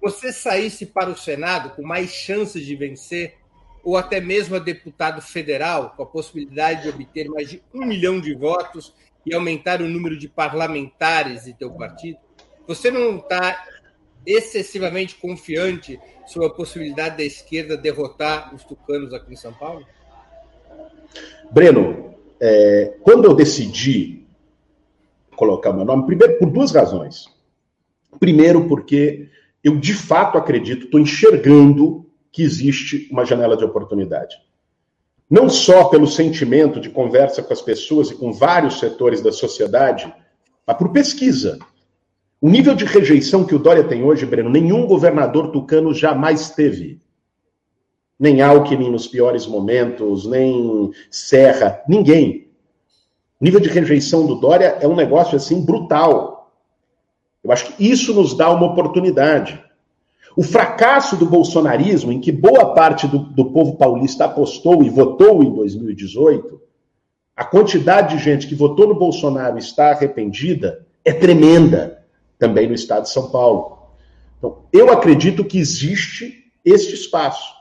[0.00, 3.34] você saísse para o Senado com mais chances de vencer,
[3.82, 8.20] ou até mesmo a deputado federal, com a possibilidade de obter mais de um milhão
[8.20, 8.94] de votos
[9.26, 12.18] e aumentar o número de parlamentares de teu partido?
[12.66, 13.64] Você não está
[14.24, 19.84] excessivamente confiante sobre a possibilidade da esquerda derrotar os tucanos aqui em São Paulo?
[21.50, 24.24] Breno, é, quando eu decidi
[25.36, 27.26] colocar meu nome, primeiro por duas razões.
[28.18, 29.28] Primeiro, porque
[29.62, 34.36] eu de fato acredito, estou enxergando que existe uma janela de oportunidade.
[35.28, 40.12] Não só pelo sentimento de conversa com as pessoas e com vários setores da sociedade,
[40.66, 41.58] mas por pesquisa.
[42.40, 47.00] O nível de rejeição que o Dória tem hoje, Breno, nenhum governador tucano jamais teve.
[48.18, 52.48] Nem Alckmin nos piores momentos, nem Serra, ninguém.
[53.40, 56.52] O nível de rejeição do Dória é um negócio assim brutal.
[57.42, 59.62] Eu acho que isso nos dá uma oportunidade.
[60.36, 65.42] O fracasso do bolsonarismo, em que boa parte do, do povo paulista apostou e votou
[65.42, 66.60] em 2018,
[67.34, 72.04] a quantidade de gente que votou no Bolsonaro está arrependida é tremenda
[72.38, 73.78] também no estado de São Paulo.
[74.36, 77.54] Então, eu acredito que existe este espaço.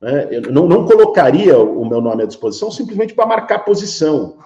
[0.00, 0.28] Né?
[0.30, 4.38] Eu não, não colocaria o meu nome à disposição simplesmente para marcar posição.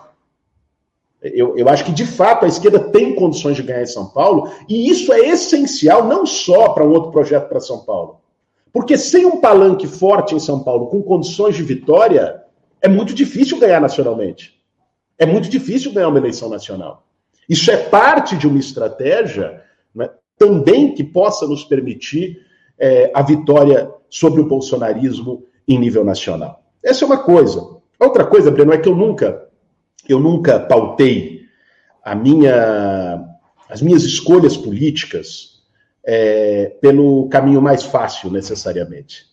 [1.22, 4.50] Eu, eu, acho que, de fato, a esquerda tem condições de ganhar em São Paulo,
[4.68, 8.20] e isso é essencial não só para um outro projeto para São Paulo.
[8.72, 12.42] Porque sem um palanque forte em São Paulo, com condições de vitória,
[12.80, 14.60] é muito difícil ganhar nacionalmente.
[15.16, 17.04] É muito difícil ganhar uma eleição nacional.
[17.48, 19.62] Isso é parte de uma estratégia
[19.94, 22.40] né, também que possa nos permitir
[22.78, 26.64] é, a vitória sobre o bolsonarismo em nível nacional.
[26.82, 27.76] Essa é uma coisa.
[28.00, 29.48] Outra coisa, Breno, é que eu nunca,
[30.08, 31.42] eu nunca pautei
[32.04, 33.24] a minha,
[33.68, 35.62] as minhas escolhas políticas
[36.04, 39.26] é, pelo caminho mais fácil, necessariamente.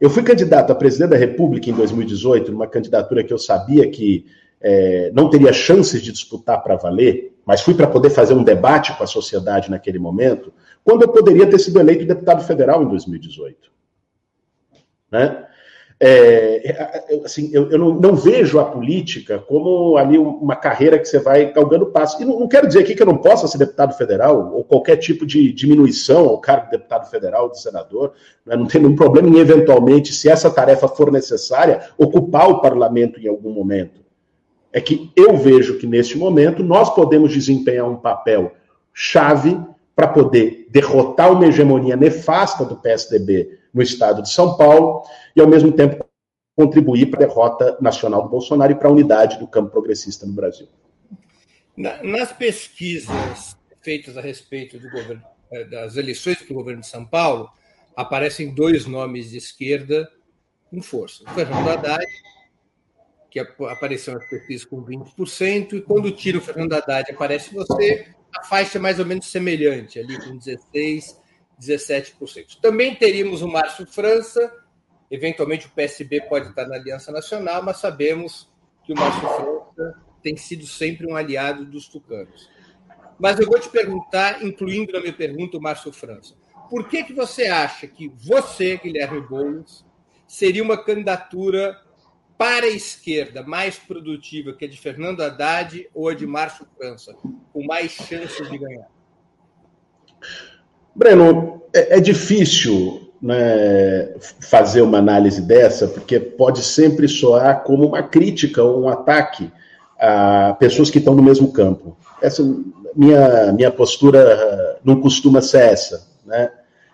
[0.00, 4.26] Eu fui candidato a presidente da República em 2018, numa candidatura que eu sabia que
[4.60, 8.96] é, não teria chances de disputar para valer, mas fui para poder fazer um debate
[8.96, 10.52] com a sociedade naquele momento,
[10.82, 13.70] quando eu poderia ter sido eleito deputado federal em 2018.
[15.10, 15.46] Né?
[16.06, 16.76] É,
[17.24, 21.50] assim, eu, eu não, não, vejo a política como ali uma carreira que você vai
[21.50, 22.20] galgando passo.
[22.20, 24.96] E não, não, quero dizer aqui que eu não possa ser deputado federal, ou qualquer
[24.96, 28.12] tipo de diminuição ao cargo de deputado federal, de senador.
[28.44, 28.54] Né?
[28.54, 33.26] Não tem nenhum problema em, eventualmente, se essa tarefa for necessária, ocupar o parlamento em
[33.26, 34.04] algum momento
[34.74, 38.52] é que eu vejo que neste momento nós podemos desempenhar um papel
[38.92, 39.58] chave
[39.94, 45.04] para poder derrotar uma hegemonia nefasta do PSDB no estado de São Paulo
[45.34, 46.04] e, ao mesmo tempo,
[46.56, 50.32] contribuir para a derrota nacional do Bolsonaro e para a unidade do campo progressista no
[50.32, 50.68] Brasil.
[51.76, 57.50] Nas pesquisas feitas a respeito governo, eh, das eleições para o governo de São Paulo,
[57.96, 60.08] aparecem dois nomes de esquerda
[60.70, 62.06] com força: o Fernando Haddad
[63.34, 68.42] que apareceu nas pesquisas com 20%, e quando tira o Fernando Haddad aparece você, a
[68.42, 71.16] faixa é mais ou menos semelhante, ali com 16%,
[71.60, 72.60] 17%.
[72.60, 74.52] Também teríamos o Márcio França,
[75.10, 78.50] eventualmente o PSB pode estar na Aliança Nacional, mas sabemos
[78.84, 82.50] que o Márcio França tem sido sempre um aliado dos tucanos.
[83.18, 86.34] Mas eu vou te perguntar, incluindo na minha pergunta o Márcio França,
[86.68, 89.84] por que, que você acha que você, Guilherme Boulos,
[90.26, 91.78] seria uma candidatura
[92.36, 97.14] para a esquerda mais produtiva que a de Fernando Haddad ou a de Márcio França,
[97.52, 98.88] com mais chances de ganhar?
[100.94, 108.02] Breno, é, é difícil né, fazer uma análise dessa, porque pode sempre soar como uma
[108.02, 109.50] crítica ou um ataque
[109.98, 111.96] a pessoas que estão no mesmo campo.
[112.20, 112.42] Essa
[112.94, 116.06] minha, minha postura não costuma ser essa.
[116.24, 116.50] Né?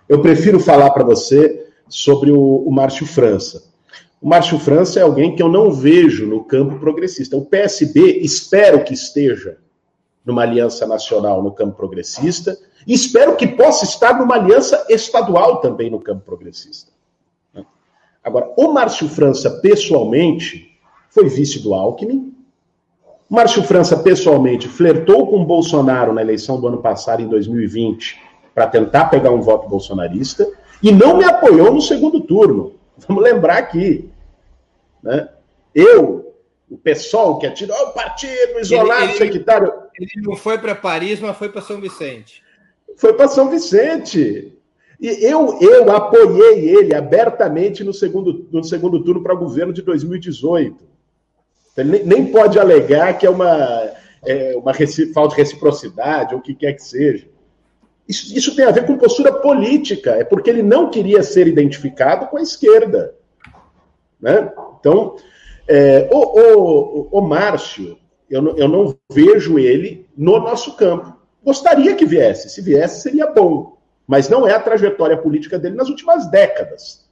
[0.08, 3.69] Eu prefiro falar para você sobre o, o Márcio França.
[4.20, 7.36] O Márcio França é alguém que eu não vejo no campo progressista.
[7.36, 9.56] O PSB espero que esteja
[10.24, 15.90] numa aliança nacional no campo progressista e espero que possa estar numa aliança estadual também
[15.90, 16.92] no campo progressista.
[18.22, 20.78] Agora, o Márcio França, pessoalmente,
[21.08, 22.34] foi vice do Alckmin.
[23.30, 28.20] O Márcio França, pessoalmente, flertou com Bolsonaro na eleição do ano passado, em 2020,
[28.54, 30.46] para tentar pegar um voto bolsonarista,
[30.82, 32.74] e não me apoiou no segundo turno.
[33.06, 34.10] Vamos lembrar aqui.
[35.02, 35.28] Né?
[35.74, 36.34] Eu,
[36.70, 39.72] o pessoal que atira, oh, o partido isolado, ele, secretário.
[39.98, 42.42] Ele não foi para Paris, mas foi para São Vicente.
[42.96, 44.56] Foi para São Vicente.
[45.00, 49.80] E eu, eu apoiei ele abertamente no segundo, no segundo turno para o governo de
[49.80, 50.84] 2018.
[51.76, 53.92] Ele nem, nem pode alegar que é uma,
[54.26, 54.74] é, uma
[55.14, 57.26] falta de reciprocidade ou o que quer que seja.
[58.10, 62.26] Isso, isso tem a ver com postura política, é porque ele não queria ser identificado
[62.26, 63.14] com a esquerda.
[64.20, 64.52] Né?
[64.80, 65.14] Então,
[65.68, 67.96] é, o, o, o, Márcio,
[68.28, 71.16] eu não, eu não vejo ele no nosso campo.
[71.44, 75.88] Gostaria que viesse, se viesse seria bom, mas não é a trajetória política dele nas
[75.88, 77.08] últimas décadas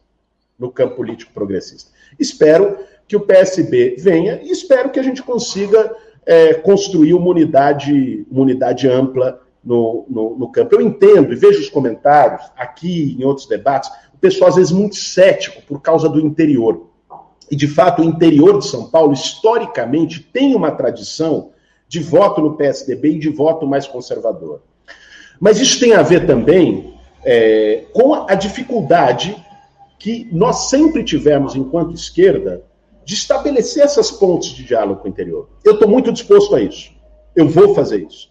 [0.59, 1.93] no campo político progressista.
[2.19, 2.77] Espero
[3.07, 5.95] que o PSB venha e espero que a gente consiga
[6.27, 10.75] é, construir uma unidade, uma unidade ampla no, no, no, campo.
[10.75, 14.97] Eu entendo e vejo os comentários aqui em outros debates, o pessoal às vezes muito
[14.97, 16.89] cético por causa do interior.
[17.51, 21.51] E de fato, o interior de São Paulo, historicamente, tem uma tradição
[21.89, 24.61] de voto no PSDB e de voto mais conservador.
[25.41, 26.95] Mas isso tem a ver também
[27.25, 29.37] é, com a dificuldade
[29.99, 32.63] que nós sempre tivemos, enquanto esquerda,
[33.05, 35.49] de estabelecer essas pontes de diálogo com o interior.
[35.65, 36.93] Eu estou muito disposto a isso.
[37.35, 38.31] Eu vou fazer isso.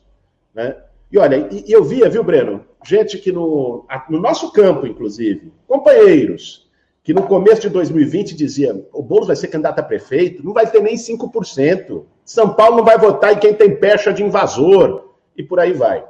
[0.54, 0.76] Né?
[1.12, 2.66] E olha, e, eu via, viu, Breno?
[2.86, 6.68] Gente que no, no nosso campo, inclusive, companheiros,
[7.04, 10.70] que no começo de 2020 dizia o Boulos vai ser candidato a prefeito, não vai
[10.70, 12.04] ter nem 5%.
[12.26, 15.12] São Paulo não vai votar em quem tem pecha de invasor.
[15.36, 16.04] E por aí vai.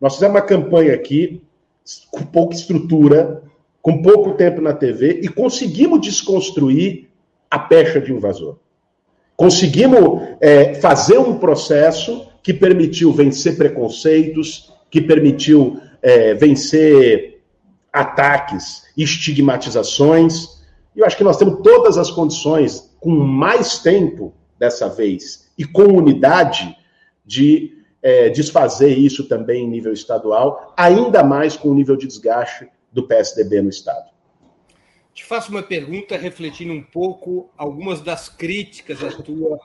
[0.00, 1.42] Nós fizemos uma campanha aqui
[2.10, 3.42] com pouca estrutura,
[3.82, 7.10] com pouco tempo na TV, e conseguimos desconstruir
[7.50, 8.56] a pecha de invasor.
[9.36, 17.42] Conseguimos é, fazer um processo que permitiu vencer preconceitos, que permitiu é, vencer
[17.90, 20.62] ataques, estigmatizações.
[20.94, 25.64] E eu acho que nós temos todas as condições, com mais tempo dessa vez e
[25.64, 26.76] com unidade,
[27.24, 32.68] de é, desfazer isso também em nível estadual, ainda mais com o nível de desgaste
[32.92, 34.10] do PSDB no Estado.
[35.14, 39.58] Te faço uma pergunta refletindo um pouco algumas das críticas à tua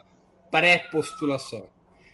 [0.49, 1.65] pré-postulação.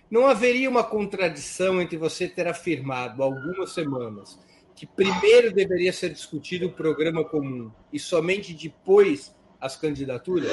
[0.10, 4.40] Não haveria uma contradição entre você ter afirmado algumas semanas
[4.76, 10.52] que primeiro deveria ser discutido o programa comum e somente depois as candidaturas?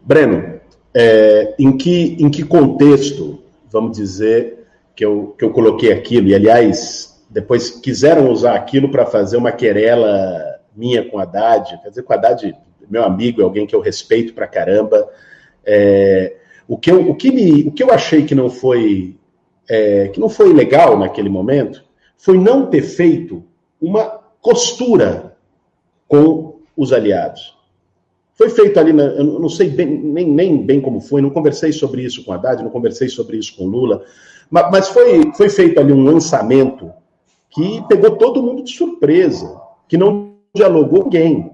[0.00, 0.60] Breno,
[0.94, 6.28] é, em, que, em que contexto, vamos dizer, que eu, que eu coloquei aquilo?
[6.28, 11.80] E, aliás, depois quiseram usar aquilo para fazer uma querela minha com a Haddad.
[11.82, 12.54] Quer dizer, com Haddad,
[12.88, 15.08] meu amigo, é alguém que eu respeito pra caramba.
[15.64, 16.36] É,
[16.68, 19.16] o que eu, o que me, o que eu achei que não foi
[19.68, 21.82] é, que não foi legal naquele momento
[22.16, 23.42] foi não ter feito
[23.80, 25.36] uma costura
[26.06, 27.56] com os aliados.
[28.34, 31.72] Foi feito ali, na, eu não sei bem, nem, nem bem como foi, não conversei
[31.72, 34.04] sobre isso com Haddad, não conversei sobre isso com Lula,
[34.50, 36.92] mas, mas foi, foi feito ali um lançamento
[37.50, 41.50] que pegou todo mundo de surpresa, que não dialogou ninguém.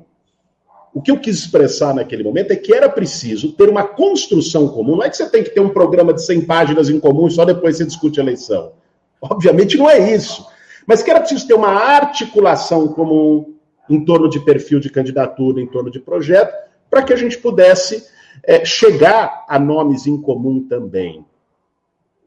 [0.95, 4.95] O que eu quis expressar naquele momento é que era preciso ter uma construção comum.
[4.97, 7.33] Não é que você tem que ter um programa de 100 páginas em comum e
[7.33, 8.73] só depois você discute a eleição.
[9.21, 10.47] Obviamente não é isso.
[10.87, 13.55] Mas que era preciso ter uma articulação comum
[13.91, 16.55] em torno de perfil de candidatura, em torno de projeto,
[16.89, 18.07] para que a gente pudesse
[18.45, 21.25] é, chegar a nomes em comum também.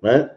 [0.02, 0.30] Né?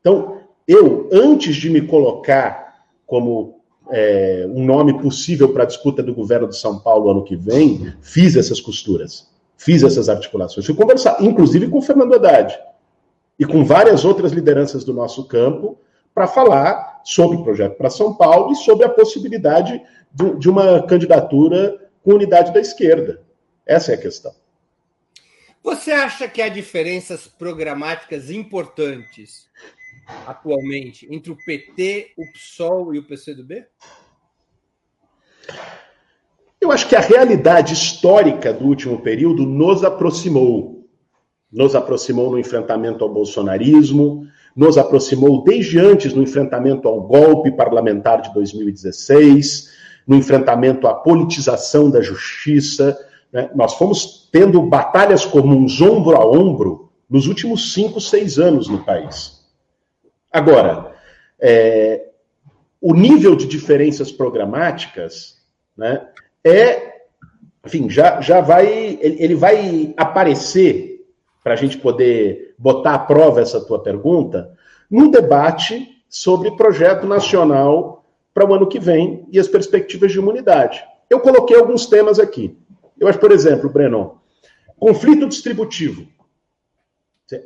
[0.00, 3.59] Então, eu, antes de me colocar como
[3.92, 7.92] é, um nome possível para a disputa do governo de São Paulo ano que vem,
[8.00, 10.66] fiz essas costuras, fiz essas articulações.
[10.66, 12.58] Fui conversar, inclusive com o Fernando Haddad
[13.38, 15.78] e com várias outras lideranças do nosso campo,
[16.14, 19.80] para falar sobre o projeto para São Paulo e sobre a possibilidade
[20.12, 23.22] de, de uma candidatura com unidade da esquerda.
[23.64, 24.32] Essa é a questão.
[25.62, 29.48] Você acha que há diferenças programáticas importantes
[30.26, 33.64] atualmente entre o PT, o PSOL e o PCdoB?
[36.60, 40.86] Eu acho que a realidade histórica do último período nos aproximou.
[41.50, 48.20] Nos aproximou no enfrentamento ao bolsonarismo, nos aproximou desde antes no enfrentamento ao golpe parlamentar
[48.20, 49.70] de 2016,
[50.06, 52.96] no enfrentamento à politização da justiça.
[53.32, 53.50] Né?
[53.54, 59.39] Nós fomos tendo batalhas comuns ombro a ombro nos últimos cinco, seis anos no país.
[60.32, 60.94] Agora,
[61.40, 62.08] é,
[62.80, 65.38] o nível de diferenças programáticas
[65.76, 66.06] né,
[66.44, 66.90] é,
[67.66, 71.06] enfim, já, já vai, ele vai aparecer,
[71.42, 74.52] para a gente poder botar à prova essa tua pergunta,
[74.90, 78.04] no debate sobre projeto nacional
[78.34, 80.84] para o ano que vem e as perspectivas de imunidade.
[81.08, 82.56] Eu coloquei alguns temas aqui.
[82.98, 84.20] Eu acho, por exemplo, Breno,
[84.78, 86.06] conflito distributivo.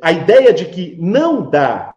[0.01, 1.94] A ideia de que não dá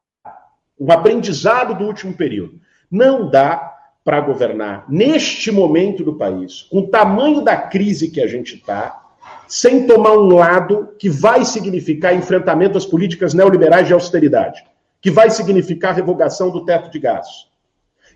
[0.78, 2.60] o aprendizado do último período.
[2.90, 3.74] Não dá
[4.04, 9.02] para governar neste momento do país, com o tamanho da crise que a gente está,
[9.46, 14.64] sem tomar um lado que vai significar enfrentamento às políticas neoliberais de austeridade,
[15.00, 17.48] que vai significar revogação do teto de gastos,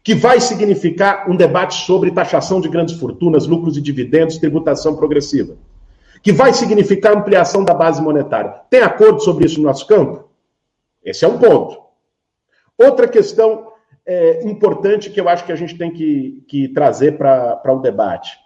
[0.03, 5.57] que vai significar um debate sobre taxação de grandes fortunas, lucros e dividendos, tributação progressiva,
[6.23, 8.55] que vai significar ampliação da base monetária.
[8.71, 10.29] Tem acordo sobre isso no nosso campo?
[11.05, 11.82] Esse é um ponto.
[12.79, 13.73] Outra questão
[14.05, 18.37] é, importante que eu acho que a gente tem que, que trazer para o debate.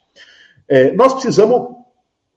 [0.68, 1.77] É, nós precisamos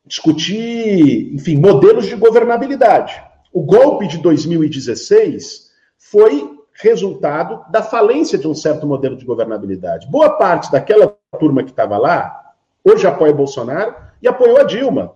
[0.06, 3.22] discutir, enfim, modelos de governabilidade.
[3.52, 10.08] O golpe de 2016 foi resultado da falência de um certo modelo de governabilidade.
[10.08, 15.16] Boa parte daquela turma que estava lá hoje apoia Bolsonaro e apoiou a Dilma.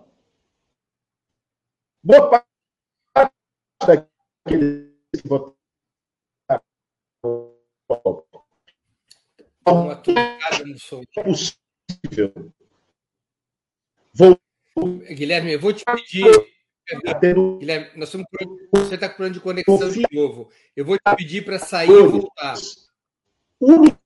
[2.04, 3.32] Boa parte
[3.86, 5.62] daqueles que votaram.
[11.18, 12.53] É possível.
[15.14, 16.26] Guilherme, eu vou te pedir
[17.59, 18.28] Guilherme, nós estamos
[18.72, 20.51] você está com problema de conexão de novo.
[20.76, 22.55] Eu vou te pedir para sair e voltar.
[23.61, 24.01] Unicamente.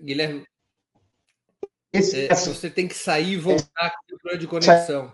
[0.00, 0.44] Guilherme,
[1.92, 5.12] é, você tem que sair e voltar com o problema de conexão.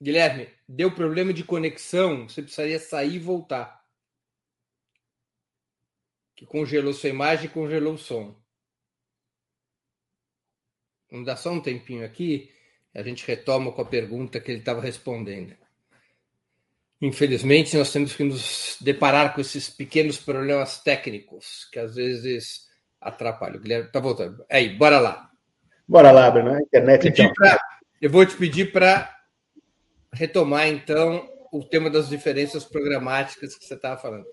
[0.00, 3.84] Guilherme, deu problema de conexão, você precisaria sair e voltar.
[6.36, 8.40] Que congelou sua imagem e congelou o som.
[11.10, 12.52] Vamos dar só um tempinho aqui,
[12.94, 15.56] a gente retoma com a pergunta que ele estava respondendo.
[17.00, 22.67] Infelizmente, nós temos que nos deparar com esses pequenos problemas técnicos que às vezes
[23.00, 23.56] atrapalham.
[23.56, 24.44] O Guilherme está voltando.
[24.50, 25.30] Aí, bora lá.
[25.86, 26.52] Bora lá, Bruno.
[26.52, 27.08] A internet.
[27.08, 27.32] Então.
[27.34, 27.58] Pra,
[28.00, 29.10] eu vou te pedir para
[30.12, 34.24] retomar, então, o tema das diferenças programáticas que você estava falando.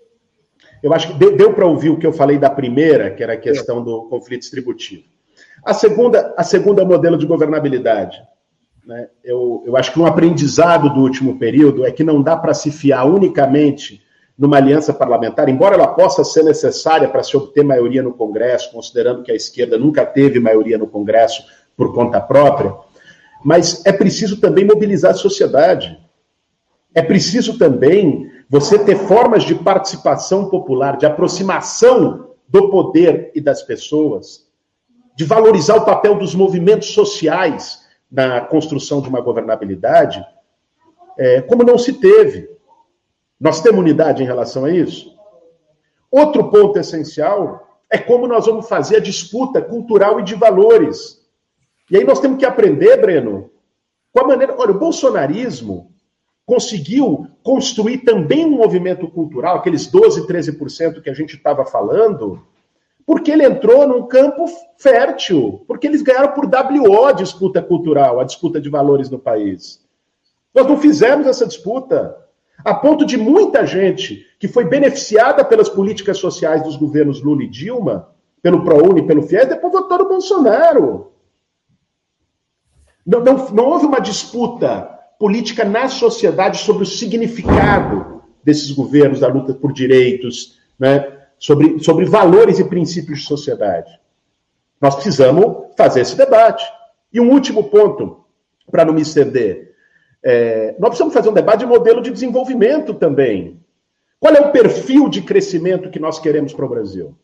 [0.82, 3.34] Eu acho que deu, deu para ouvir o que eu falei da primeira, que era
[3.34, 5.04] a questão do conflito distributivo.
[5.64, 8.22] A segunda, a segunda modelo de governabilidade.
[8.86, 9.08] Né?
[9.24, 12.70] Eu, eu acho que um aprendizado do último período é que não dá para se
[12.70, 14.05] fiar unicamente
[14.38, 19.22] numa aliança parlamentar, embora ela possa ser necessária para se obter maioria no Congresso, considerando
[19.22, 21.44] que a esquerda nunca teve maioria no Congresso
[21.76, 22.74] por conta própria,
[23.42, 25.98] mas é preciso também mobilizar a sociedade.
[26.94, 33.62] É preciso também você ter formas de participação popular, de aproximação do poder e das
[33.62, 34.46] pessoas,
[35.14, 40.24] de valorizar o papel dos movimentos sociais na construção de uma governabilidade,
[41.18, 42.55] é, como não se teve.
[43.40, 45.14] Nós temos unidade em relação a isso?
[46.10, 51.20] Outro ponto essencial é como nós vamos fazer a disputa cultural e de valores.
[51.90, 53.50] E aí nós temos que aprender, Breno,
[54.12, 54.54] com a maneira.
[54.58, 55.92] Olha, o bolsonarismo
[56.44, 62.40] conseguiu construir também um movimento cultural, aqueles 12, 13% que a gente estava falando,
[63.04, 64.46] porque ele entrou num campo
[64.78, 69.84] fértil, porque eles ganharam por WO a disputa cultural, a disputa de valores no país.
[70.54, 72.16] Nós não fizemos essa disputa,
[72.64, 77.48] a ponto de muita gente que foi beneficiada pelas políticas sociais dos governos Lula e
[77.48, 78.10] Dilma,
[78.42, 81.12] pelo ProUni, pelo FIES, depois votou no Bolsonaro.
[83.06, 84.88] Não, não, não houve uma disputa
[85.18, 91.16] política na sociedade sobre o significado desses governos da luta por direitos, né?
[91.38, 93.98] sobre, sobre valores e princípios de sociedade.
[94.80, 96.64] Nós precisamos fazer esse debate.
[97.12, 98.24] E um último ponto,
[98.70, 99.65] para não me estender.
[100.28, 103.60] É, nós precisamos fazer um debate de modelo de desenvolvimento também.
[104.18, 107.16] Qual é o perfil de crescimento que nós queremos para o Brasil?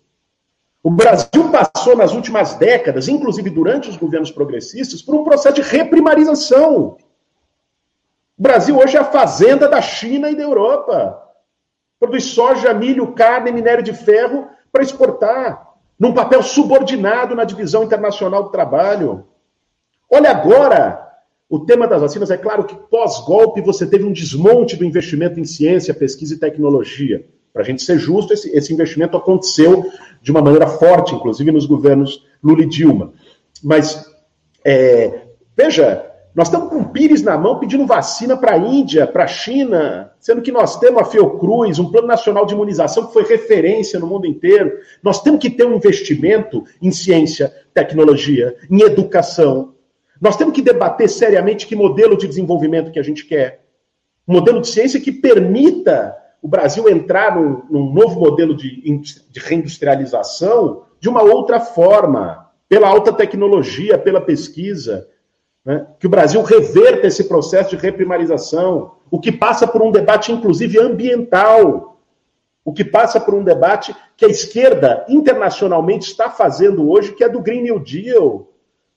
[0.81, 5.63] O Brasil passou nas últimas décadas, inclusive durante os governos progressistas, por um processo de
[5.63, 6.97] reprimarização.
[8.39, 11.21] O Brasil hoje é a fazenda da China e da Europa.
[11.99, 18.45] Produz soja, milho, carne, minério de ferro para exportar, num papel subordinado na divisão internacional
[18.45, 19.27] do trabalho.
[20.09, 21.12] Olha agora
[21.53, 22.31] o tema das vacinas.
[22.31, 27.27] É claro que pós-golpe você teve um desmonte do investimento em ciência, pesquisa e tecnologia.
[27.53, 29.85] Para a gente ser justo, esse, esse investimento aconteceu
[30.23, 33.13] de uma maneira forte, inclusive nos governos Lula e Dilma.
[33.63, 34.03] Mas,
[34.65, 35.25] é,
[35.55, 40.11] veja, nós estamos com Pires na mão pedindo vacina para a Índia, para a China,
[40.19, 44.07] sendo que nós temos a Fiocruz, um plano nacional de imunização que foi referência no
[44.07, 44.73] mundo inteiro.
[45.03, 49.75] Nós temos que ter um investimento em ciência, tecnologia, em educação.
[50.23, 53.65] Nós temos que debater seriamente que modelo de desenvolvimento que a gente quer.
[54.27, 59.41] Um modelo de ciência que permita o Brasil entrar num, num novo modelo de, de
[59.41, 65.09] reindustrialização de uma outra forma, pela alta tecnologia, pela pesquisa.
[65.65, 65.89] Né?
[65.99, 70.79] Que o Brasil reverta esse processo de reprimarização, o que passa por um debate, inclusive,
[70.79, 72.01] ambiental,
[72.65, 77.29] o que passa por um debate que a esquerda internacionalmente está fazendo hoje, que é
[77.29, 78.52] do Green New Deal,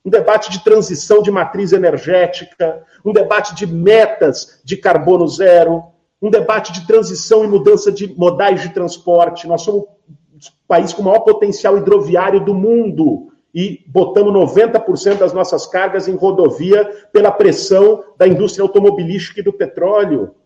[0.06, 5.82] um debate de transição de matriz energética, um debate de metas de carbono zero,
[6.22, 9.48] um debate de transição e mudança de modais de transporte.
[9.48, 15.32] Nós somos o país com o maior potencial hidroviário do mundo e botamos 90% das
[15.32, 20.36] nossas cargas em rodovia pela pressão da indústria automobilística e do petróleo.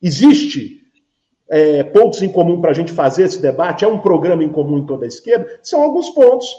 [0.00, 0.80] Existe
[1.50, 3.84] é, pontos em comum para a gente fazer esse debate?
[3.84, 5.58] É um programa em comum em toda a esquerda?
[5.60, 6.54] São alguns pontos.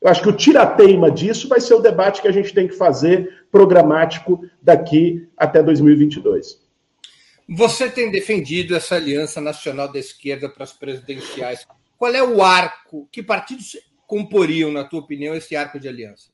[0.00, 2.74] Eu acho que o tirateima disso vai ser o debate que a gente tem que
[2.74, 6.58] fazer programático daqui até 2022.
[7.48, 11.66] Você tem defendido essa aliança nacional da esquerda para as presidenciais.
[11.98, 13.08] Qual é o arco?
[13.12, 13.76] Que partidos
[14.06, 16.30] comporiam, na tua opinião, esse arco de alianças?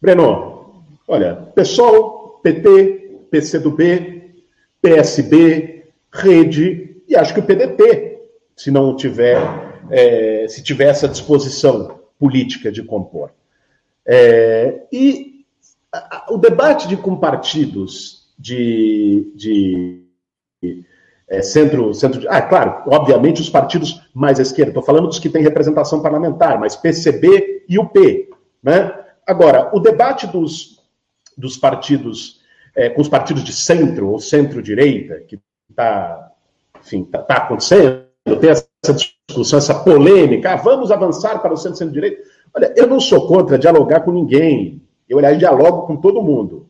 [0.00, 4.34] Breno, olha, PSOL, PT, PCdoB,
[4.80, 8.18] PSB, Rede e acho que o PDT,
[8.54, 9.36] se não tiver,
[9.90, 13.30] é, se tiver essa disposição política de compor.
[14.06, 15.44] É, e
[15.92, 20.04] a, a, o debate de compartidos de, de
[21.28, 25.18] é, centro, centro de, ah, claro, obviamente os partidos mais à esquerda, estou falando dos
[25.18, 28.28] que têm representação parlamentar, mas PCB e UP,
[28.62, 29.04] né?
[29.26, 30.80] Agora, o debate dos,
[31.36, 32.40] dos partidos,
[32.74, 35.40] é, com os partidos de centro ou centro-direita, que
[35.70, 36.30] está,
[36.78, 38.04] enfim, está tá acontecendo,
[38.40, 42.22] tem essa discussão, essa polêmica, ah, vamos avançar para o centro-centro-direita.
[42.54, 46.68] Olha, eu não sou contra dialogar com ninguém, eu, aliás, dialogo com todo mundo,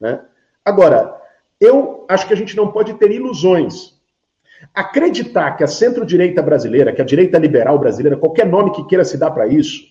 [0.00, 0.20] né?
[0.64, 1.16] Agora,
[1.60, 4.00] eu acho que a gente não pode ter ilusões.
[4.74, 9.16] Acreditar que a centro-direita brasileira, que a direita liberal brasileira, qualquer nome que queira se
[9.18, 9.82] dar para isso,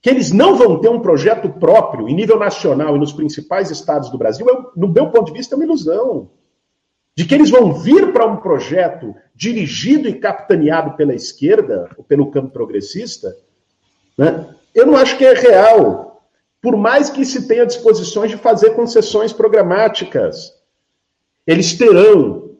[0.00, 4.10] que eles não vão ter um projeto próprio em nível nacional e nos principais estados
[4.10, 6.30] do Brasil, é, no meu ponto de vista, é uma ilusão.
[7.14, 12.30] De que eles vão vir para um projeto dirigido e capitaneado pela esquerda, ou pelo
[12.30, 13.36] campo progressista,
[14.16, 14.48] né?
[14.74, 16.12] eu não acho que é real
[16.62, 20.54] por mais que se tenha disposições de fazer concessões programáticas.
[21.44, 22.52] Eles terão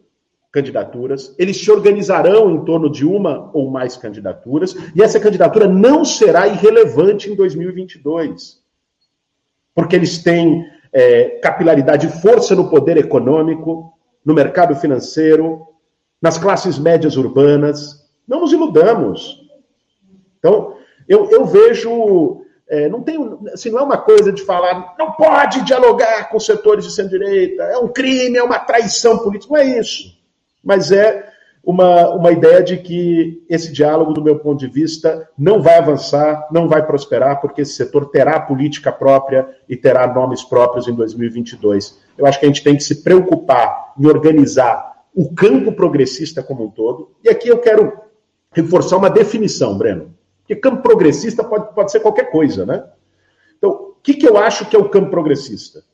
[0.50, 6.04] candidaturas, eles se organizarão em torno de uma ou mais candidaturas, e essa candidatura não
[6.04, 8.60] será irrelevante em 2022.
[9.74, 15.66] Porque eles têm é, capilaridade e força no poder econômico, no mercado financeiro,
[16.20, 18.08] nas classes médias urbanas.
[18.26, 19.40] Não nos iludamos.
[20.38, 20.76] Então,
[21.08, 22.42] eu, eu vejo
[22.72, 23.18] é, não tem,
[23.52, 27.76] assim, não é uma coisa de falar, não pode dialogar com setores de centro-direita, é
[27.76, 30.18] um crime, é uma traição política, não é isso.
[30.64, 31.31] Mas é
[31.64, 36.48] uma, uma ideia de que esse diálogo, do meu ponto de vista, não vai avançar,
[36.50, 42.00] não vai prosperar, porque esse setor terá política própria e terá nomes próprios em 2022.
[42.18, 46.64] Eu acho que a gente tem que se preocupar em organizar o campo progressista como
[46.64, 47.12] um todo.
[47.22, 47.92] E aqui eu quero
[48.52, 50.14] reforçar uma definição, Breno.
[50.40, 52.84] Porque campo progressista pode, pode ser qualquer coisa, né?
[53.56, 55.84] Então, o que, que eu acho que é o campo progressista?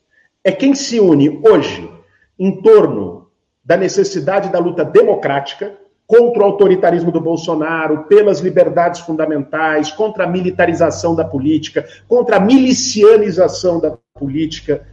[0.42, 1.90] É quem se une hoje
[2.38, 3.27] em torno
[3.68, 10.26] da necessidade da luta democrática contra o autoritarismo do Bolsonaro, pelas liberdades fundamentais, contra a
[10.26, 14.88] militarização da política, contra a milicianização da política.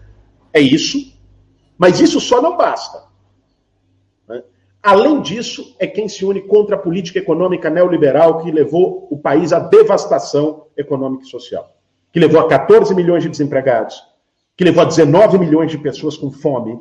[0.51, 0.97] É isso.
[1.77, 3.05] Mas isso só não basta.
[4.83, 9.53] Além disso, é quem se une contra a política econômica neoliberal que levou o país
[9.53, 11.77] à devastação econômica e social,
[12.11, 14.03] que levou a 14 milhões de desempregados,
[14.57, 16.77] que levou a 19 milhões de pessoas com fome,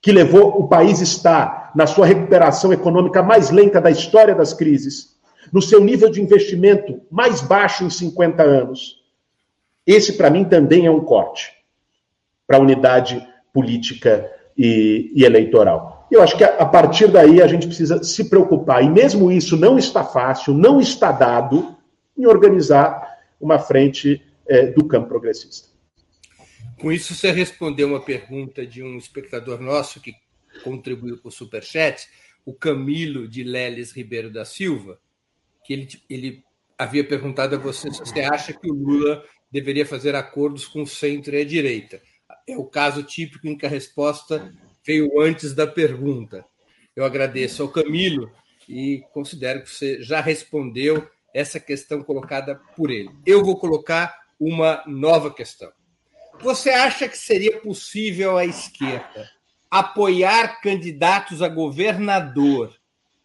[0.00, 4.52] que levou o país a estar na sua recuperação econômica mais lenta da história das
[4.52, 5.16] crises,
[5.52, 9.00] no seu nível de investimento mais baixo em 50 anos.
[9.86, 11.52] Esse, para mim, também é um corte
[12.46, 16.06] para a unidade política e, e eleitoral.
[16.10, 19.78] Eu acho que a partir daí a gente precisa se preocupar, e mesmo isso não
[19.78, 21.76] está fácil, não está dado,
[22.16, 25.69] em organizar uma frente é, do campo progressista.
[26.80, 30.14] Com isso, você respondeu uma pergunta de um espectador nosso que
[30.64, 32.08] contribuiu com o Superchat,
[32.44, 34.98] o Camilo de Leles Ribeiro da Silva,
[35.62, 36.44] que ele, ele
[36.78, 39.22] havia perguntado a você se você acha que o Lula
[39.52, 42.00] deveria fazer acordos com o centro e a direita.
[42.48, 44.50] É o caso típico em que a resposta
[44.84, 46.46] veio antes da pergunta.
[46.96, 48.32] Eu agradeço ao Camilo
[48.66, 53.10] e considero que você já respondeu essa questão colocada por ele.
[53.26, 55.70] Eu vou colocar uma nova questão.
[56.42, 59.30] Você acha que seria possível à esquerda
[59.70, 62.74] apoiar candidatos a governador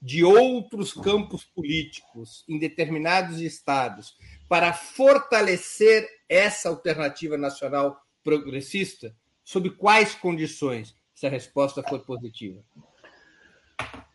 [0.01, 4.15] de outros campos políticos em determinados estados
[4.47, 9.15] para fortalecer essa alternativa nacional progressista?
[9.43, 10.95] Sob quais condições?
[11.15, 12.59] se a resposta for positiva?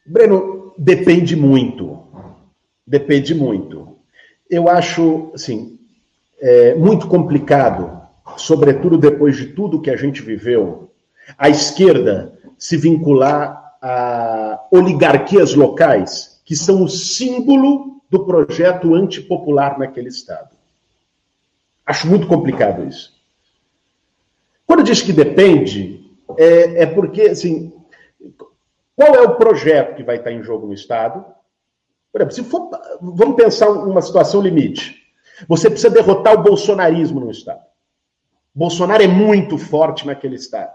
[0.04, 2.06] Breno, depende muito.
[2.86, 3.98] Depende muito.
[4.48, 5.78] Eu acho, assim,
[6.38, 7.99] é muito complicado,
[8.36, 10.90] sobretudo depois de tudo que a gente viveu,
[11.36, 20.08] a esquerda se vincular a oligarquias locais, que são o símbolo do projeto antipopular naquele
[20.08, 20.50] Estado.
[21.86, 23.14] Acho muito complicado isso.
[24.66, 26.04] Quando diz que depende,
[26.36, 27.72] é, é porque, assim,
[28.94, 31.24] qual é o projeto que vai estar em jogo no Estado?
[32.12, 32.70] Por exemplo, se for,
[33.00, 35.00] vamos pensar uma situação limite.
[35.48, 37.69] Você precisa derrotar o bolsonarismo no Estado.
[38.60, 40.74] Bolsonaro é muito forte naquele Estado.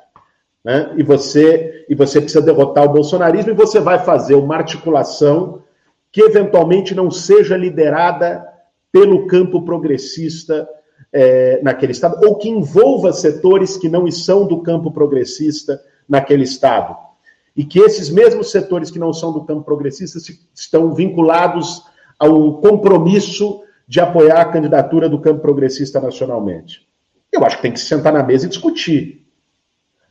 [0.64, 0.92] Né?
[0.98, 5.62] E, você, e você precisa derrotar o bolsonarismo e você vai fazer uma articulação
[6.12, 8.44] que eventualmente não seja liderada
[8.92, 10.68] pelo campo progressista
[11.14, 15.80] é, naquele Estado, ou que envolva setores que não são do campo progressista
[16.10, 16.98] naquele Estado
[17.56, 20.18] e que esses mesmos setores que não são do campo progressista
[20.56, 21.84] estão vinculados
[22.18, 26.84] ao compromisso de apoiar a candidatura do campo progressista nacionalmente.
[27.36, 29.26] Eu acho que tem que se sentar na mesa e discutir.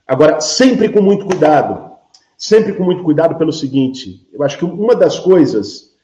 [0.06, 1.92] Agora, sempre com muito cuidado.
[2.36, 5.94] Sempre com muito cuidado pelo seguinte: eu acho que uma das coisas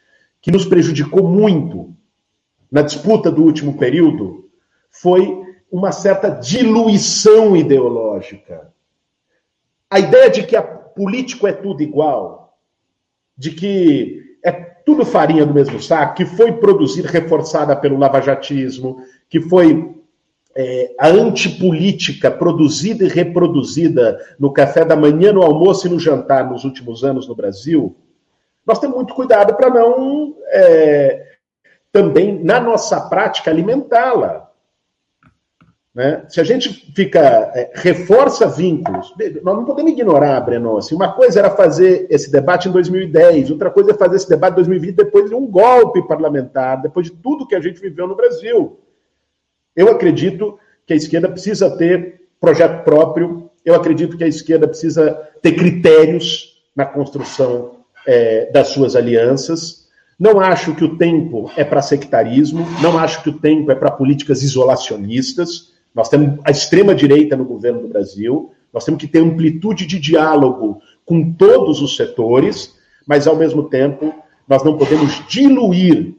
[0.41, 1.95] que nos prejudicou muito
[2.73, 4.49] na disputa do último período
[4.91, 5.39] foi
[5.71, 8.73] uma certa diluição ideológica.
[9.91, 12.57] A ideia de que a político é tudo igual,
[13.37, 19.41] de que é tudo farinha do mesmo saco, que foi produzida, reforçada pelo lavajatismo, que
[19.41, 20.00] foi
[20.57, 26.51] é, a antipolítica produzida e reproduzida no café da manhã, no almoço e no jantar
[26.51, 27.97] nos últimos anos no Brasil,
[28.67, 31.27] nós temos muito cuidado para não é,
[31.93, 34.49] também, na nossa prática, alimentá-la.
[35.93, 36.25] Né?
[36.29, 37.21] Se a gente fica
[37.55, 40.77] é, reforça vínculos, nós não podemos ignorar, Breno.
[40.77, 44.53] Assim, uma coisa era fazer esse debate em 2010, outra coisa é fazer esse debate
[44.53, 48.15] em 2020 depois de um golpe parlamentar, depois de tudo que a gente viveu no
[48.15, 48.79] Brasil.
[49.75, 55.13] Eu acredito que a esquerda precisa ter projeto próprio, eu acredito que a esquerda precisa
[55.43, 59.89] ter critérios na construção é, das suas alianças.
[60.19, 63.91] Não acho que o tempo é para sectarismo, não acho que o tempo é para
[63.91, 65.73] políticas isolacionistas.
[65.95, 70.81] Nós temos a extrema-direita no governo do Brasil, nós temos que ter amplitude de diálogo
[71.05, 72.75] com todos os setores,
[73.07, 74.15] mas, ao mesmo tempo,
[74.49, 76.15] nós não podemos diluir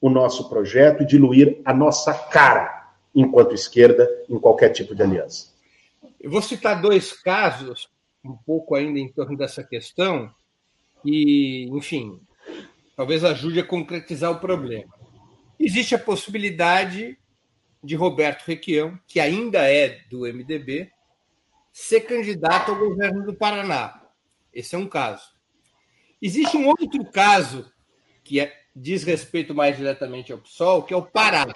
[0.00, 2.73] o nosso projeto e diluir a nossa cara
[3.14, 5.52] enquanto esquerda em qualquer tipo de aliança.
[6.20, 7.88] Eu vou citar dois casos,
[8.24, 10.32] um pouco ainda em torno dessa questão,
[11.04, 12.20] e, enfim,
[12.96, 14.92] talvez ajude a concretizar o problema.
[15.58, 17.18] Existe a possibilidade
[17.82, 20.90] de Roberto Requião, que ainda é do MDB,
[21.70, 24.02] ser candidato ao governo do Paraná.
[24.52, 25.34] Esse é um caso.
[26.22, 27.70] Existe um outro caso
[28.22, 31.54] que é, diz respeito mais diretamente ao PSOL, que é o Pará.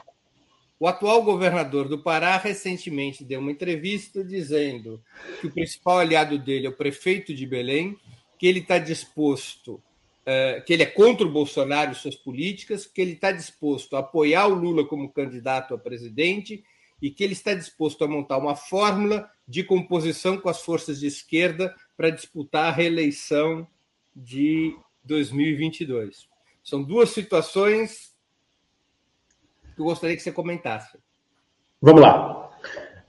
[0.80, 5.02] O atual governador do Pará recentemente deu uma entrevista dizendo
[5.40, 7.96] que o principal aliado dele é o prefeito de Belém,
[8.38, 9.82] que ele está disposto
[10.30, 14.00] eh, que ele é contra o Bolsonaro e suas políticas, que ele está disposto a
[14.00, 16.62] apoiar o Lula como candidato a presidente
[17.00, 21.06] e que ele está disposto a montar uma fórmula de composição com as forças de
[21.06, 23.66] esquerda para disputar a reeleição
[24.14, 26.28] de 2022.
[26.62, 28.12] São duas situações
[29.78, 30.98] que eu gostaria que você comentasse.
[31.80, 32.50] Vamos lá.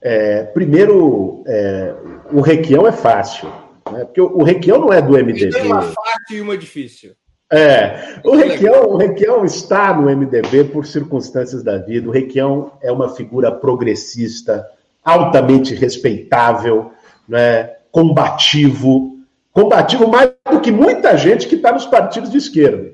[0.00, 1.94] É, primeiro, é,
[2.32, 3.48] o Requião é fácil.
[3.90, 4.04] Né?
[4.04, 5.50] Porque o, o Requião não é do MDB.
[5.50, 7.14] Tem uma fácil e uma difícil.
[7.52, 12.08] É, o Requião, o Requião está no MDB por circunstâncias da vida.
[12.08, 14.64] O Requião é uma figura progressista,
[15.04, 16.92] altamente respeitável,
[17.28, 19.18] né, combativo,
[19.52, 22.92] combativo mais do que muita gente que está nos partidos de esquerda.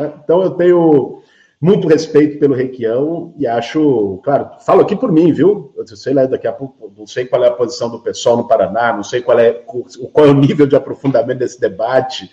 [0.00, 0.12] Né?
[0.24, 1.17] Então eu tenho
[1.60, 5.72] muito respeito pelo Requião e acho, claro, falo aqui por mim, viu?
[5.76, 8.46] Eu sei lá daqui a pouco, não sei qual é a posição do pessoal no
[8.46, 12.30] Paraná, não sei qual é, qual é o nível de aprofundamento desse debate,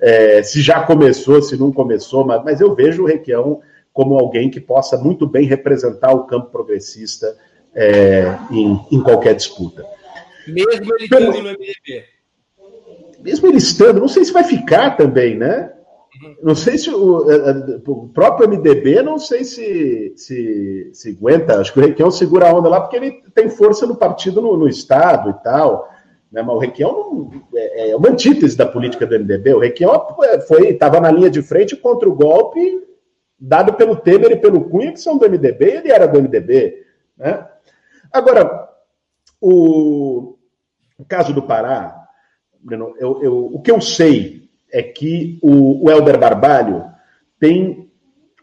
[0.00, 3.60] é, se já começou, se não começou, mas, mas eu vejo o Requião
[3.92, 7.36] como alguém que possa muito bem representar o campo progressista
[7.72, 9.86] é, em, em, qualquer disputa.
[10.48, 12.04] Mesmo ele estando no MDB.
[13.20, 15.72] Mesmo ele estando, não sei se vai ficar também, né?
[16.42, 21.60] Não sei se o, é, é, o, próprio MDB, não sei se, se, se aguenta.
[21.60, 24.56] Acho que o Requião segura a onda lá porque ele tem força no partido, no,
[24.56, 25.90] no Estado e tal.
[26.30, 26.42] Né?
[26.42, 29.54] Mas o Requião não, é, é uma antítese da política do MDB.
[29.54, 30.06] O Requião
[30.68, 32.84] estava na linha de frente contra o golpe
[33.38, 36.84] dado pelo Temer e pelo Cunha, que são do MDB, e ele era do MDB.
[37.16, 37.46] Né?
[38.12, 38.68] Agora,
[39.40, 40.36] o,
[40.98, 42.06] o caso do Pará,
[42.98, 44.43] eu, eu, o que eu sei
[44.74, 46.84] é que o, o Helder Barbalho
[47.38, 47.88] tem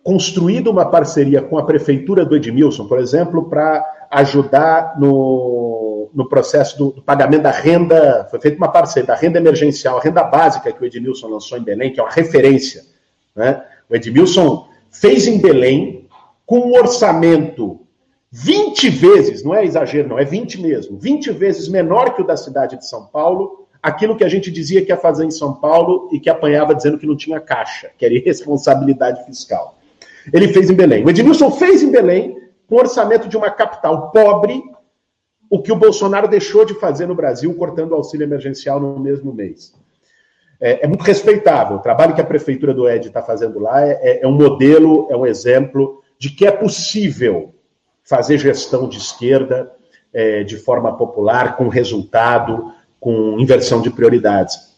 [0.02, 6.78] construído uma parceria com a prefeitura do Edmilson, por exemplo, para ajudar no, no processo
[6.78, 8.26] do, do, pagamento da renda.
[8.32, 11.64] Foi feita uma parceria da renda emergencial, a renda básica que o Edmilson lançou em
[11.64, 12.84] Belém, que é uma referência.
[13.36, 13.62] Né?
[13.90, 16.08] O Edmilson fez em Belém,
[16.46, 17.82] com um orçamento
[18.32, 22.38] 20 vezes, não é exagero, não, é 20 mesmo, 20 vezes menor que o da
[22.38, 26.10] cidade de São Paulo, aquilo que a gente dizia que ia fazer em São Paulo
[26.12, 29.78] e que apanhava dizendo que não tinha caixa, que era irresponsabilidade fiscal.
[30.32, 31.04] Ele fez em Belém.
[31.04, 34.62] O Edmilson fez em Belém, com orçamento de uma capital pobre,
[35.50, 39.34] o que o Bolsonaro deixou de fazer no Brasil, cortando o auxílio emergencial no mesmo
[39.34, 39.74] mês.
[40.60, 41.78] É, é muito respeitável.
[41.78, 45.08] O trabalho que a prefeitura do Ed está fazendo lá é, é, é um modelo,
[45.10, 47.56] é um exemplo de que é possível
[48.04, 49.72] fazer gestão de esquerda
[50.14, 52.72] é, de forma popular, com resultado,
[53.02, 54.78] com inversão de prioridades.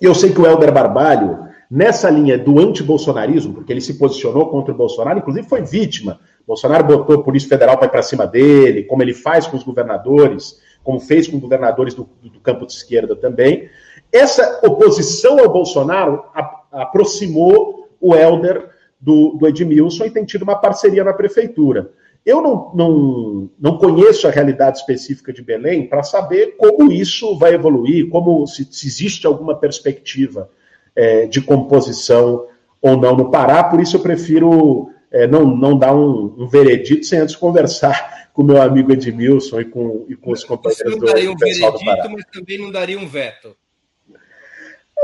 [0.00, 4.48] E eu sei que o Helder Barbalho, nessa linha do anti-bolsonarismo, porque ele se posicionou
[4.50, 6.18] contra o Bolsonaro, inclusive foi vítima.
[6.44, 9.62] Bolsonaro botou a Polícia Federal para ir para cima dele, como ele faz com os
[9.62, 13.68] governadores, como fez com governadores do, do campo de esquerda também.
[14.10, 20.56] Essa oposição ao Bolsonaro a, aproximou o Helder do, do Edmilson e tem tido uma
[20.56, 21.92] parceria na prefeitura.
[22.24, 27.54] Eu não, não, não conheço a realidade específica de Belém para saber como isso vai
[27.54, 30.48] evoluir, como se, se existe alguma perspectiva
[30.94, 32.46] é, de composição
[32.80, 37.06] ou não no Pará, por isso eu prefiro é, não, não dar um, um, veredito
[37.06, 41.06] sem antes conversar com meu amigo Edmilson e com, e com os companheiros Você não
[41.06, 43.56] daria um veredito, mas também não daria um veto.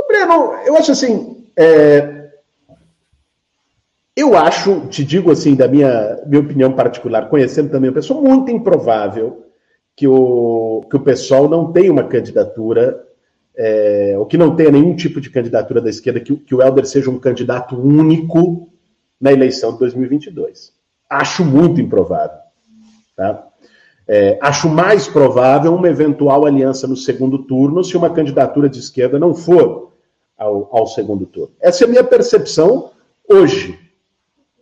[0.06, 2.27] Breno, eu acho assim, é,
[4.18, 8.50] eu acho, te digo assim, da minha, minha opinião particular, conhecendo também o pessoal, muito
[8.50, 9.44] improvável
[9.94, 13.06] que o, que o pessoal não tenha uma candidatura,
[13.56, 16.84] é, ou que não tenha nenhum tipo de candidatura da esquerda, que, que o Helder
[16.84, 18.68] seja um candidato único
[19.20, 20.72] na eleição de 2022.
[21.08, 22.38] Acho muito improvável.
[23.16, 23.46] Tá?
[24.08, 29.16] É, acho mais provável uma eventual aliança no segundo turno se uma candidatura de esquerda
[29.16, 29.92] não for
[30.36, 31.52] ao, ao segundo turno.
[31.60, 32.90] Essa é a minha percepção
[33.28, 33.87] hoje.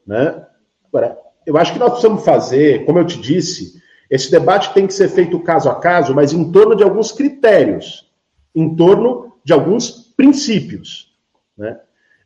[0.06, 0.46] Né?
[0.88, 4.94] Agora, eu acho que nós precisamos fazer, como eu te disse, esse debate tem que
[4.94, 8.10] ser feito caso a caso, mas em torno de alguns critérios,
[8.54, 11.12] em torno de alguns princípios.
[11.56, 11.78] Né?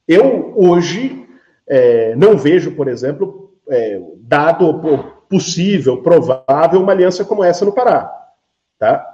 [0.07, 1.27] Eu, hoje,
[1.67, 4.81] é, não vejo, por exemplo, é, dado
[5.29, 8.13] possível, provável, uma aliança como essa no Pará.
[8.79, 9.07] Tá?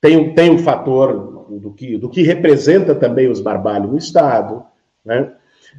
[0.00, 4.64] Tem, tem um fator do que, do que representa também os barbalhos no Estado,
[5.04, 5.34] né?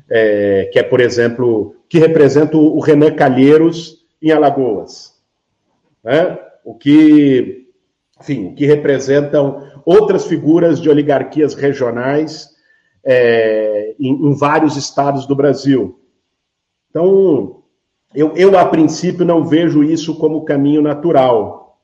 [0.10, 5.14] É, que é, por exemplo, que representa o Renan Calheiros em Alagoas.
[6.04, 6.38] Né?
[6.64, 7.68] O que,
[8.20, 12.50] enfim, que representam outras figuras de oligarquias regionais
[13.04, 16.00] é, em, em, vários estados do Brasil.
[16.90, 17.64] Então,
[18.14, 21.80] eu, eu, a princípio, não vejo isso como caminho natural.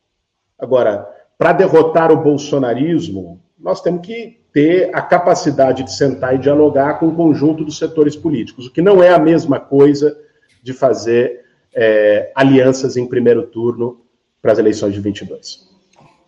[0.58, 1.08] Agora,
[1.38, 7.08] para derrotar o bolsonarismo, nós temos que ter a capacidade de sentar e dialogar com
[7.08, 10.18] o conjunto dos setores políticos, o que não é a mesma coisa
[10.62, 14.06] de fazer é, alianças em primeiro turno
[14.42, 15.72] para as eleições de 22.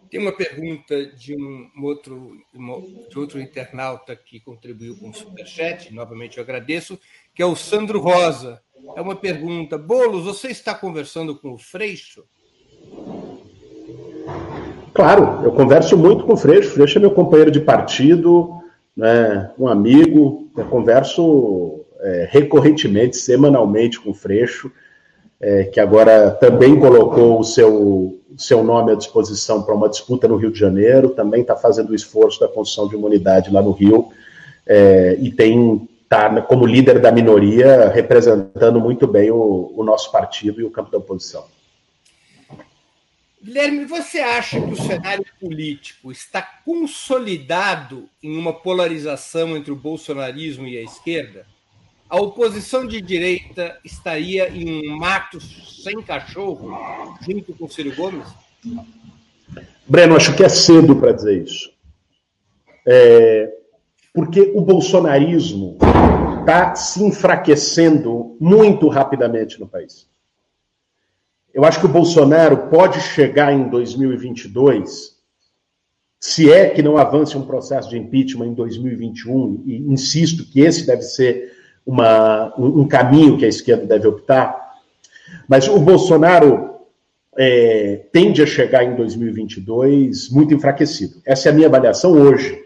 [0.09, 2.37] Tem uma pergunta de um outro,
[3.09, 6.99] de outro internauta que contribuiu com o Superchat, novamente eu agradeço,
[7.33, 8.61] que é o Sandro Rosa.
[8.95, 12.23] É uma pergunta: Bolos, você está conversando com o Freixo?
[14.93, 16.69] Claro, eu converso muito com o Freixo.
[16.69, 18.61] O Freixo é meu companheiro de partido,
[18.95, 20.47] né, um amigo.
[20.55, 24.71] Eu converso é, recorrentemente, semanalmente com o Freixo,
[25.41, 30.35] é, que agora também colocou o seu, seu nome à disposição para uma disputa no
[30.35, 33.71] Rio de Janeiro, também está fazendo o esforço da construção de uma unidade lá no
[33.71, 34.09] Rio,
[34.67, 40.61] é, e tem tá como líder da minoria, representando muito bem o, o nosso partido
[40.61, 41.43] e o campo da oposição.
[43.43, 50.65] Guilherme, você acha que o cenário político está consolidado em uma polarização entre o bolsonarismo
[50.65, 51.45] e a esquerda?
[52.09, 56.71] A oposição de direita estaria em um mato sem cachorro,
[57.19, 58.27] junto com o Ciro Gomes?
[59.85, 61.69] Breno, acho que é cedo para dizer isso.
[62.87, 63.51] É,
[64.13, 65.77] porque o bolsonarismo
[66.39, 70.07] está se enfraquecendo muito rapidamente no país.
[71.53, 75.13] Eu acho que o Bolsonaro pode chegar em 2022,
[76.19, 80.87] se é que não avance um processo de impeachment em 2021, e insisto que esse
[80.87, 81.53] deve ser
[81.85, 84.79] uma, um caminho que a esquerda deve optar,
[85.47, 86.73] mas o Bolsonaro
[87.37, 91.21] é, tende a chegar em 2022 muito enfraquecido.
[91.25, 92.63] Essa é a minha avaliação hoje.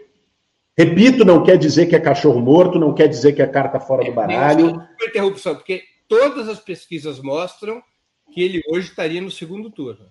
[0.76, 4.04] Repito, não quer dizer que é cachorro morto, não quer dizer que é carta fora
[4.04, 4.70] do baralho.
[4.70, 7.82] Uma interrupção, porque todas as pesquisas mostram
[8.32, 10.06] que ele hoje estaria no segundo turno.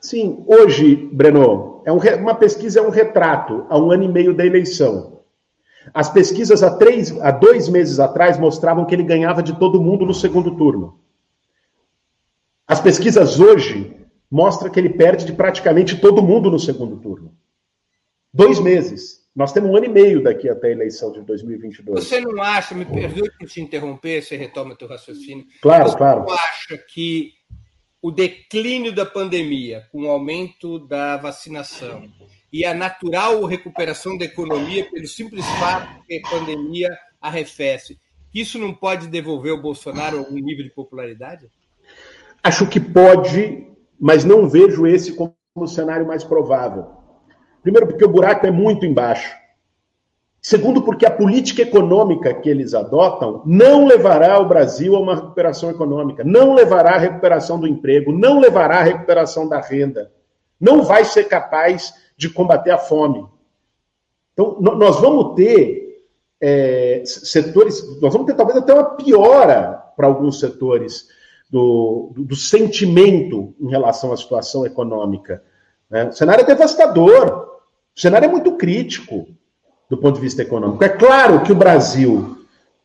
[0.00, 4.34] Sim, hoje, Breno, é um, uma pesquisa é um retrato a um ano e meio
[4.34, 5.22] da eleição.
[5.92, 10.04] As pesquisas há, três, há dois meses atrás mostravam que ele ganhava de todo mundo
[10.06, 10.98] no segundo turno.
[12.66, 13.94] As pesquisas hoje
[14.30, 17.34] mostram que ele perde de praticamente todo mundo no segundo turno.
[18.32, 19.22] Dois meses.
[19.34, 22.04] Nós temos um ano e meio daqui até a eleição de 2022.
[22.04, 25.44] Você não acha, me perdoe por te interromper, você retoma teu raciocínio.
[25.60, 26.22] Claro, você claro.
[26.22, 27.32] Você não acha que
[28.04, 32.06] o declínio da pandemia, com o aumento da vacinação
[32.52, 37.98] e a natural recuperação da economia pelo simples fato que a pandemia arrefece,
[38.34, 41.46] isso não pode devolver ao Bolsonaro algum nível de popularidade?
[42.42, 43.66] Acho que pode,
[43.98, 46.84] mas não vejo esse como o cenário mais provável.
[47.62, 49.34] Primeiro, porque o buraco é muito embaixo.
[50.44, 55.70] Segundo, porque a política econômica que eles adotam não levará o Brasil a uma recuperação
[55.70, 60.12] econômica, não levará à recuperação do emprego, não levará à recuperação da renda,
[60.60, 63.26] não vai ser capaz de combater a fome.
[64.34, 66.04] Então, nós vamos ter
[66.38, 71.08] é, setores, nós vamos ter talvez até uma piora para alguns setores
[71.48, 75.42] do, do, do sentimento em relação à situação econômica.
[75.88, 76.04] Né?
[76.04, 77.48] O cenário é devastador,
[77.96, 79.26] o cenário é muito crítico
[79.88, 80.82] do ponto de vista econômico.
[80.84, 82.38] É claro que o Brasil,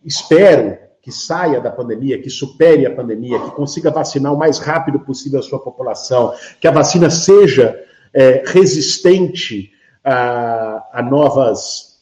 [0.04, 5.00] espero que saia da pandemia, que supere a pandemia, que consiga vacinar o mais rápido
[5.00, 7.80] possível a sua população, que a vacina seja
[8.14, 9.72] é, resistente
[10.04, 12.00] a, a novas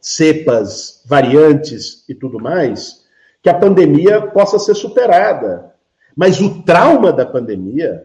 [0.00, 3.04] cepas, variantes e tudo mais,
[3.42, 5.72] que a pandemia possa ser superada.
[6.16, 8.04] Mas o trauma da pandemia,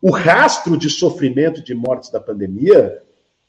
[0.00, 3.02] o rastro de sofrimento de mortes da pandemia,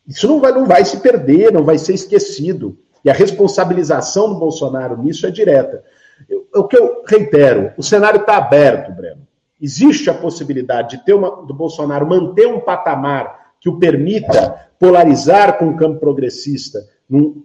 [0.07, 2.77] isso não vai, não vai se perder, não vai ser esquecido.
[3.03, 5.83] E a responsabilização do Bolsonaro nisso é direta.
[6.29, 9.27] Eu, o que eu reitero, o cenário está aberto, Breno.
[9.61, 15.57] Existe a possibilidade de ter uma, do Bolsonaro manter um patamar que o permita polarizar
[15.57, 16.85] com o campo progressista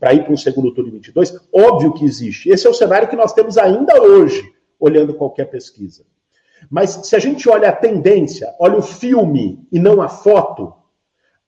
[0.00, 1.38] para ir para um segundo turno de 22?
[1.52, 2.48] Óbvio que existe.
[2.48, 6.04] Esse é o cenário que nós temos ainda hoje, olhando qualquer pesquisa.
[6.70, 10.72] Mas se a gente olha a tendência, olha o filme e não a foto,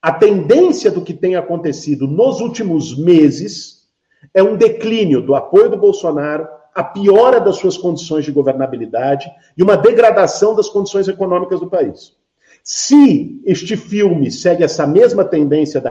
[0.01, 3.87] a tendência do que tem acontecido nos últimos meses
[4.33, 9.61] é um declínio do apoio do Bolsonaro, a piora das suas condições de governabilidade e
[9.61, 12.15] uma degradação das condições econômicas do país.
[12.63, 15.81] Se este filme segue essa mesma tendência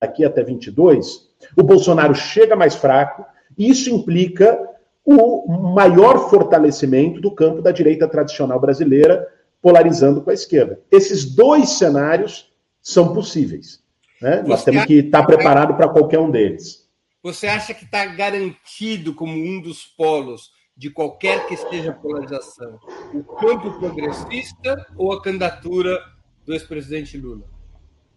[0.00, 3.24] daqui até 22, o Bolsonaro chega mais fraco
[3.56, 4.58] e isso implica
[5.04, 9.28] o maior fortalecimento do campo da direita tradicional brasileira,
[9.62, 10.80] polarizando com a esquerda.
[10.90, 12.50] Esses dois cenários
[12.86, 13.82] são possíveis.
[14.22, 14.44] Né?
[14.46, 16.88] Nós temos que estar tá preparado para qualquer um deles.
[17.20, 22.78] Você acha que está garantido como um dos polos de qualquer que seja a polarização
[23.12, 25.98] o campo progressista ou a candidatura
[26.44, 27.44] do ex-presidente Lula?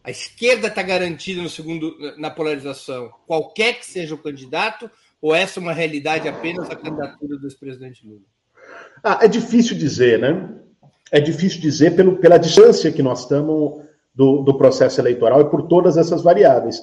[0.04, 4.90] A esquerda está garantida no segundo na polarização, qualquer que seja o candidato,
[5.20, 8.22] ou essa é uma realidade apenas a candidatura do ex-presidente Lula?
[9.04, 10.58] Ah, é difícil dizer, né?
[11.12, 15.64] É difícil dizer pelo, pela distância que nós estamos do, do processo eleitoral e por
[15.64, 16.82] todas essas variáveis.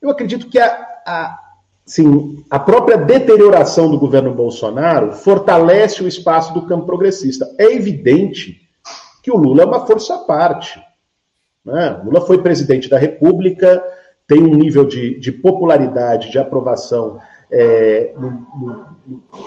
[0.00, 1.38] Eu acredito que a, a,
[1.84, 7.50] sim, a própria deterioração do governo Bolsonaro fortalece o espaço do campo progressista.
[7.58, 8.60] É evidente
[9.22, 10.80] que o Lula é uma força à parte.
[11.64, 12.00] Né?
[12.04, 13.82] Lula foi presidente da República,
[14.26, 17.18] tem um nível de, de popularidade, de aprovação
[17.50, 18.86] é, no, no,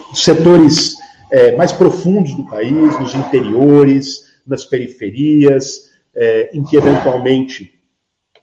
[0.09, 0.95] nos setores
[1.31, 5.86] é, mais profundos do país, nos interiores, nas periferias,
[6.17, 7.79] é, em que eventualmente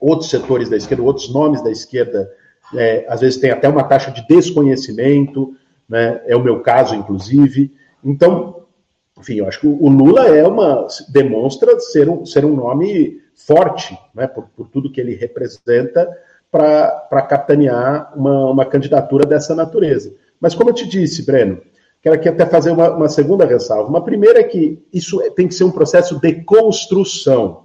[0.01, 2.31] outros setores da esquerda, outros nomes da esquerda,
[2.75, 5.55] é, às vezes tem até uma taxa de desconhecimento,
[5.89, 6.23] né?
[6.27, 7.75] é o meu caso, inclusive.
[8.03, 8.65] Então,
[9.19, 13.99] enfim, eu acho que o Lula é uma demonstra ser um, ser um nome forte,
[14.15, 14.27] né?
[14.27, 16.09] por, por tudo que ele representa,
[16.51, 20.15] para capitanear uma, uma candidatura dessa natureza.
[20.41, 21.61] Mas, como eu te disse, Breno,
[22.05, 23.89] quero aqui até fazer uma, uma, segunda ressalva.
[23.89, 27.65] Uma primeira é que isso tem que ser um processo de construção,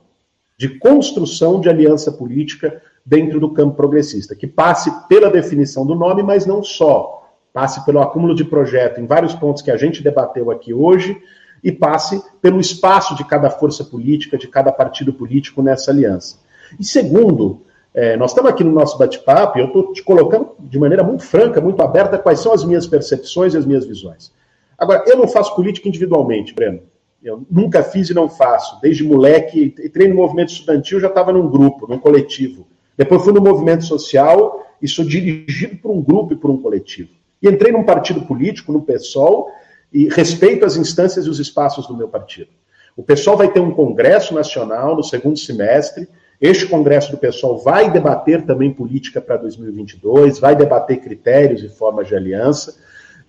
[0.58, 6.24] de construção de aliança política dentro do campo progressista, que passe pela definição do nome,
[6.24, 10.50] mas não só, passe pelo acúmulo de projeto em vários pontos que a gente debateu
[10.50, 11.22] aqui hoje
[11.62, 16.38] e passe pelo espaço de cada força política, de cada partido político nessa aliança.
[16.80, 20.78] E segundo, é, nós estamos aqui no nosso bate-papo e eu estou te colocando de
[20.78, 24.32] maneira muito franca, muito aberta, quais são as minhas percepções e as minhas visões.
[24.78, 26.82] Agora, eu não faço política individualmente, Breno.
[27.22, 28.80] Eu nunca fiz e não faço.
[28.82, 32.66] Desde moleque, entrei no movimento estudantil, já estava num grupo, num coletivo.
[32.96, 37.10] Depois fui no movimento social e sou dirigido por um grupo e por um coletivo.
[37.42, 39.50] E entrei num partido político, no PSOL,
[39.92, 42.52] e respeito as instâncias e os espaços do meu partido.
[42.96, 46.08] O PSOL vai ter um congresso nacional no segundo semestre,
[46.42, 52.08] Este Congresso do Pessoal vai debater também política para 2022, vai debater critérios e formas
[52.08, 52.78] de aliança,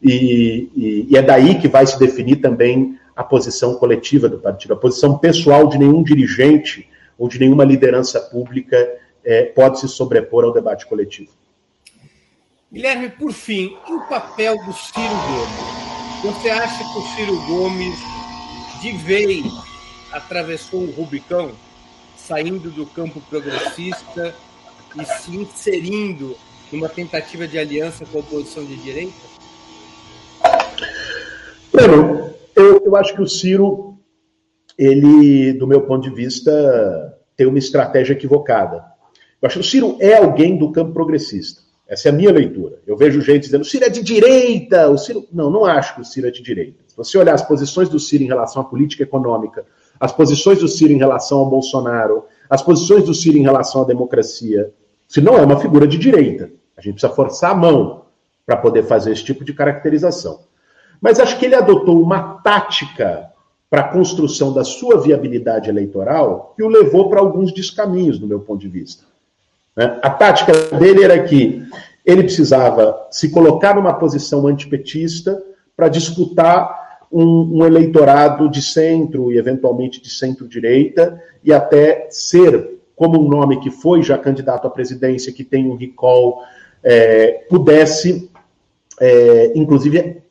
[0.00, 4.72] e, e, e, é daí que vai se definir também a posição coletiva do partido.
[4.72, 6.88] A posição pessoal de nenhum dirigente
[7.18, 8.76] ou de nenhuma liderança pública
[9.22, 11.32] é, pode se sobrepor ao debate coletivo.
[12.72, 16.36] Guilherme, por fim, e o papel do Ciro Gomes?
[16.38, 17.98] Você acha que o Ciro Gomes,
[18.80, 19.44] de vez,
[20.12, 21.50] atravessou o Rubicão,
[22.30, 24.32] saindo do campo progressista
[24.96, 26.36] e se inserindo
[26.70, 29.18] numa tentativa de aliança com a oposição de direita?
[31.72, 33.98] Bueno, eu, eu acho que o Ciro,
[34.78, 38.84] ele, do meu ponto de vista, tem uma estratégia equivocada.
[39.42, 41.62] Eu acho que o Ciro é alguém do campo progressista.
[41.88, 42.78] Essa é a minha leitura.
[42.86, 45.26] Eu vejo gente dizendo, o Ciro é de direita, o Ciro...
[45.32, 46.78] Não, não acho que o Ciro é de direita.
[46.86, 49.66] Se você olhar as posições do Ciro em relação à política econômica,
[50.00, 53.84] as posições do Ciro em relação ao Bolsonaro, as posições do Ciro em relação à
[53.84, 54.72] democracia,
[55.06, 56.50] se não é uma figura de direita.
[56.76, 58.06] A gente precisa forçar a mão
[58.46, 60.40] para poder fazer esse tipo de caracterização.
[61.00, 63.30] Mas acho que ele adotou uma tática
[63.68, 68.40] para a construção da sua viabilidade eleitoral que o levou para alguns descaminhos, do meu
[68.40, 69.04] ponto de vista.
[69.76, 69.98] Né?
[70.02, 71.62] A tática dele era que
[72.04, 75.40] ele precisava se colocar numa posição antipetista
[75.76, 76.79] para disputar
[77.10, 83.60] um, um, eleitorado de centro e eventualmente de centro-direita e até ser, como um nome
[83.60, 86.42] que foi já candidato à presidência, que tem um recall,
[86.82, 88.30] é, pudesse,
[89.00, 90.22] é, inclusive,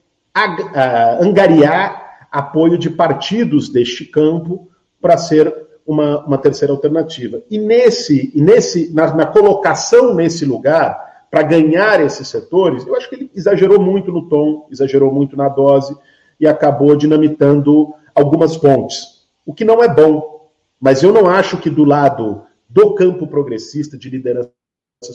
[1.22, 4.70] angariar apoio de partidos deste campo
[5.02, 5.54] para ser
[5.86, 7.42] uma, uma, terceira alternativa.
[7.50, 13.10] E nesse, e nesse na, na colocação nesse lugar, para ganhar esses setores, eu acho
[13.10, 15.96] que ele exagerou muito no tom, exagerou muito na dose
[16.40, 20.50] e acabou dinamitando algumas pontes, o que não é bom.
[20.80, 24.52] Mas eu não acho que do lado do campo progressista, de lideranças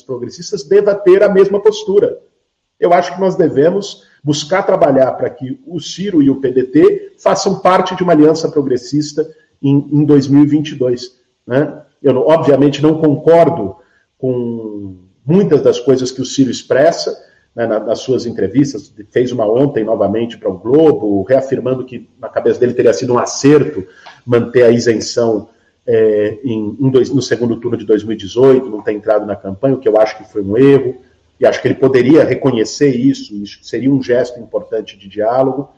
[0.04, 2.18] progressistas, deva ter a mesma postura.
[2.78, 7.60] Eu acho que nós devemos buscar trabalhar para que o Ciro e o PDT façam
[7.60, 9.26] parte de uma aliança progressista
[9.62, 11.18] em, em 2022.
[11.46, 11.82] Né?
[12.02, 13.76] Eu, obviamente, não concordo
[14.18, 17.16] com muitas das coisas que o Ciro expressa
[17.54, 18.92] né, nas suas entrevistas.
[19.10, 23.18] Fez uma ontem novamente para o Globo, reafirmando que na cabeça dele teria sido um
[23.18, 23.86] acerto
[24.26, 25.48] manter a isenção
[25.86, 29.78] é, em, em dois, no segundo turno de 2018, não ter entrado na campanha, o
[29.78, 30.96] que eu acho que foi um erro
[31.38, 35.68] e acho que ele poderia reconhecer isso, isso seria um gesto importante de diálogo,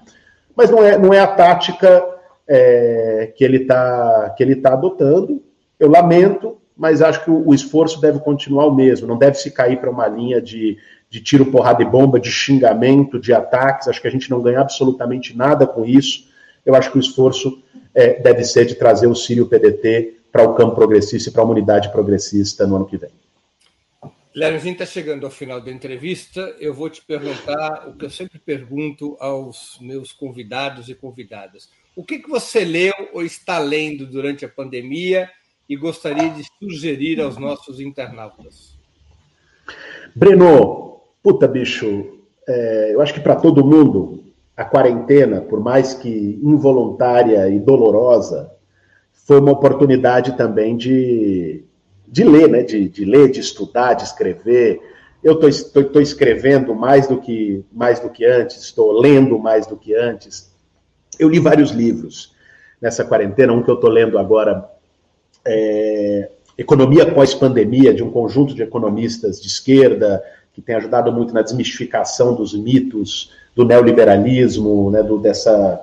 [0.55, 2.05] mas não é, não é a tática
[2.47, 5.43] é, que ele está tá adotando.
[5.79, 9.51] Eu lamento, mas acho que o, o, esforço deve continuar o mesmo, não deve se
[9.51, 13.88] cair para uma linha de, de tiro, porrada e bomba, de xingamento, de ataques.
[13.88, 16.28] Acho que a gente não ganha absolutamente nada com isso.
[16.64, 17.62] Eu acho que o esforço
[17.94, 21.46] é, deve ser de trazer o Sírio PDT para o campo progressista e para a
[21.46, 23.11] unidade progressista no ano que vem.
[24.36, 26.54] A gente está chegando ao final da entrevista.
[26.61, 31.70] Eu vou te perguntar o que eu sempre pergunto aos meus convidados e convidadas.
[31.94, 35.30] O que, que você leu ou está lendo durante a pandemia
[35.66, 38.76] e gostaria de sugerir aos nossos internautas?
[40.14, 40.95] Breno,
[41.27, 44.22] puta bicho, é, eu acho que para todo mundo
[44.57, 48.49] a quarentena, por mais que involuntária e dolorosa,
[49.27, 51.64] foi uma oportunidade também de
[52.07, 52.62] de ler, né?
[52.62, 54.81] De, de ler, de estudar, de escrever.
[55.20, 59.97] Eu estou escrevendo mais do que mais do que antes, estou lendo mais do que
[59.97, 60.55] antes.
[61.18, 62.37] Eu li vários livros
[62.81, 64.64] nessa quarentena, um que eu estou lendo agora
[65.45, 70.23] é Economia pós-pandemia, de um conjunto de economistas de esquerda,
[70.57, 75.83] que tem ajudado muito na desmistificação dos mitos do neoliberalismo, né, do, dessa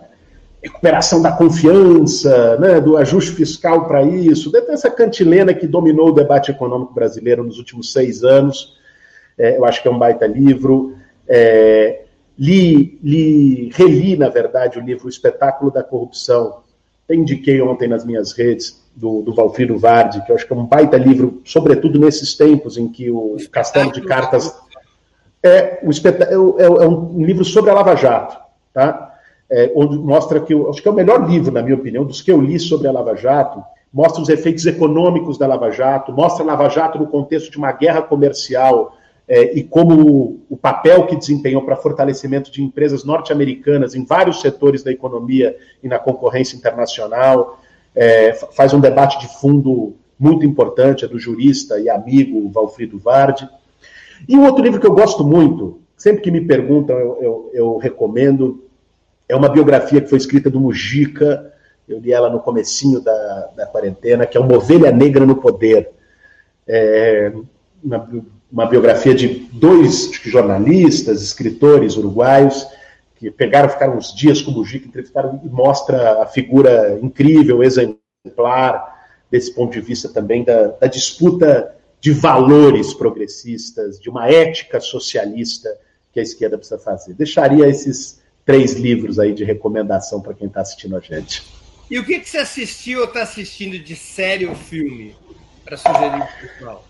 [0.63, 6.49] recuperação da confiança, né, do ajuste fiscal para isso, dessa cantilena que dominou o debate
[6.49, 8.75] econômico brasileiro nos últimos seis anos.
[9.37, 10.95] É, eu acho que é um baita livro.
[11.27, 12.01] É,
[12.35, 16.61] li, li, reli, na verdade, o livro O Espetáculo da Corrupção.
[17.07, 20.55] Eu indiquei ontem nas minhas redes, do, do Valfrido Vardi, que eu acho que é
[20.55, 24.53] um baita livro, sobretudo nesses tempos em que o Castelo de Cartas.
[25.43, 28.37] É, é, é, é um livro sobre a Lava Jato,
[28.73, 29.13] tá?
[29.53, 32.21] é, onde mostra que, eu, acho que é o melhor livro, na minha opinião, dos
[32.21, 33.63] que eu li sobre a Lava Jato,
[33.93, 37.71] mostra os efeitos econômicos da Lava Jato, mostra a Lava Jato no contexto de uma
[37.71, 38.97] guerra comercial
[39.27, 44.41] é, e como o, o, papel que desempenhou para fortalecimento de empresas norte-americanas em vários
[44.41, 47.61] setores da economia e na concorrência internacional.
[47.95, 53.47] É, faz um debate de fundo muito importante, é do jurista e amigo Valfrido Vardi.
[54.27, 57.77] E um outro livro que eu gosto muito, sempre que me perguntam, eu, eu, eu
[57.77, 58.63] recomendo,
[59.27, 61.53] é uma biografia que foi escrita do Mujica,
[61.87, 65.91] eu li ela no comecinho da, da quarentena, que é Uma Ovelha Negra no Poder.
[66.67, 67.33] é,
[67.83, 68.09] uma,
[68.51, 72.65] uma, biografia de dois jornalistas, escritores uruguaios,
[73.17, 78.93] que pegaram, ficaram uns dias com o Mujica, entrevistaram e mostra a figura incrível, exemplar,
[79.29, 85.73] desse ponto de vista também da, da disputa de valores progressistas, de uma ética socialista
[86.11, 87.13] que a esquerda precisa fazer.
[87.13, 91.47] Deixaria esses três livros aí de recomendação para quem está assistindo a gente.
[91.89, 95.15] E o que, que você assistiu ou está assistindo de série ou filme
[95.63, 96.85] para sugerir para o pessoal?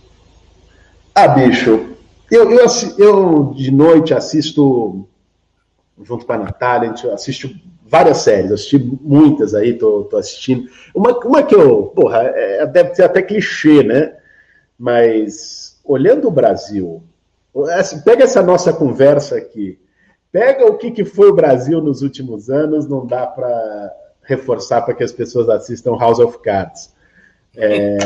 [1.14, 1.96] Ah, bicho,
[2.32, 2.66] eu, eu,
[2.98, 5.08] eu, de noite assisto,
[6.02, 10.68] junto com a Natália, a gente assiste várias séries, assisti muitas aí, tô, tô assistindo.
[10.92, 14.16] Uma, uma que eu, porra, é, deve ser até clichê, né?
[14.84, 17.02] Mas olhando o Brasil,
[17.72, 19.80] assim, pega essa nossa conversa aqui,
[20.30, 23.94] pega o que, que foi o Brasil nos últimos anos, não dá para
[24.24, 26.94] reforçar para que as pessoas assistam House of Cards.
[27.56, 27.98] É,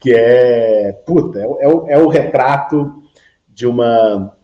[0.00, 3.02] que é, puta, é, é, o, é o retrato
[3.46, 4.34] de uma,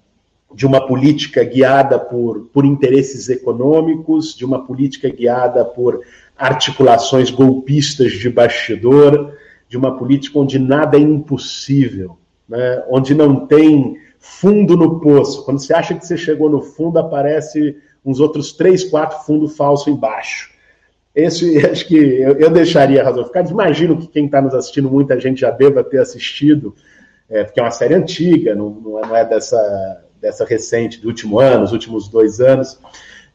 [0.55, 6.03] de uma política guiada por, por interesses econômicos, de uma política guiada por
[6.37, 12.19] articulações golpistas de bastidor, de uma política onde nada é impossível,
[12.49, 12.83] né?
[12.89, 15.45] onde não tem fundo no poço.
[15.45, 19.89] Quando você acha que você chegou no fundo, aparece uns outros três, quatro fundos falsos
[19.89, 20.51] embaixo.
[21.15, 23.47] Esse, acho que eu, eu deixaria razão ficar.
[23.49, 26.75] Imagino que quem está nos assistindo, muita gente já deva ter assistido,
[27.29, 31.39] é, porque é uma série antiga, não, não, é, é dessa, dessa recente, do último
[31.39, 32.81] ano, os últimos dois anos,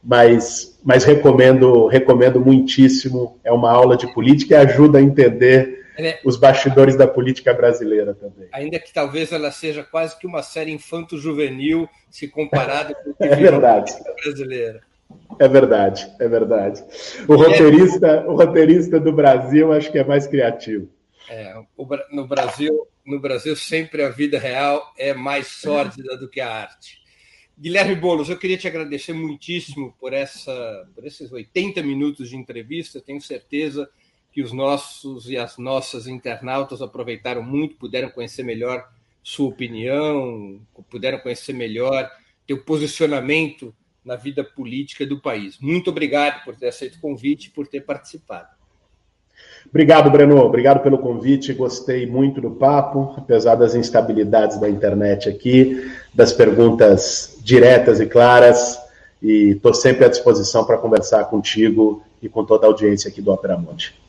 [0.03, 3.37] mas, mas recomendo, recomendo muitíssimo.
[3.43, 6.19] É uma aula de política e ajuda a entender é.
[6.23, 8.47] os bastidores da política brasileira também.
[8.51, 13.23] Ainda que talvez ela seja quase que uma série infanto-juvenil se comparada com o que
[13.23, 13.91] é verdade.
[13.91, 14.81] a política brasileira.
[15.39, 16.83] É verdade, é verdade.
[17.27, 20.89] O roteirista, o roteirista do Brasil acho que é mais criativo.
[21.29, 21.53] É,
[22.11, 27.01] no Brasil, no Brasil sempre a vida real é mais sórdida do que a arte.
[27.57, 32.99] Guilherme Bolos, eu queria te agradecer muitíssimo por, essa, por esses 80 minutos de entrevista.
[32.99, 33.89] Tenho certeza
[34.33, 38.89] que os nossos e as nossas internautas aproveitaram muito, puderam conhecer melhor
[39.21, 42.09] sua opinião, puderam conhecer melhor
[42.47, 43.73] teu posicionamento
[44.03, 45.57] na vida política do país.
[45.61, 48.49] Muito obrigado por ter aceito o convite e por ter participado.
[49.69, 50.37] Obrigado, Breno.
[50.39, 51.53] Obrigado pelo convite.
[51.53, 58.79] Gostei muito do papo, apesar das instabilidades da internet aqui, das perguntas diretas e claras.
[59.21, 63.31] E estou sempre à disposição para conversar contigo e com toda a audiência aqui do
[63.31, 64.02] Opera Monte.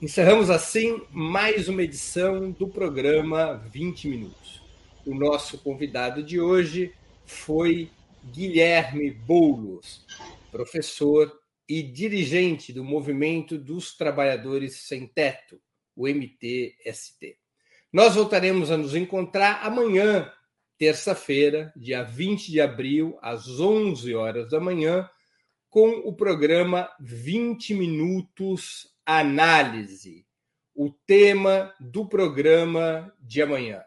[0.00, 4.62] Encerramos assim mais uma edição do programa 20 Minutos.
[5.06, 6.92] O nosso convidado de hoje
[7.24, 7.90] foi
[8.22, 10.04] Guilherme Boulos,
[10.52, 11.32] professor
[11.66, 15.58] e dirigente do Movimento dos Trabalhadores Sem Teto,
[15.96, 17.38] o MTST.
[17.90, 20.30] Nós voltaremos a nos encontrar amanhã,
[20.76, 25.08] terça-feira, dia 20 de abril, às 11 horas da manhã,
[25.70, 30.26] com o programa 20 Minutos Análise,
[30.74, 33.82] o tema do programa de amanhã.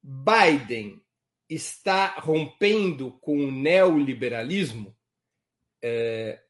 [0.00, 1.02] Biden
[1.50, 4.96] está rompendo com o neoliberalismo,
[5.82, 6.40] é,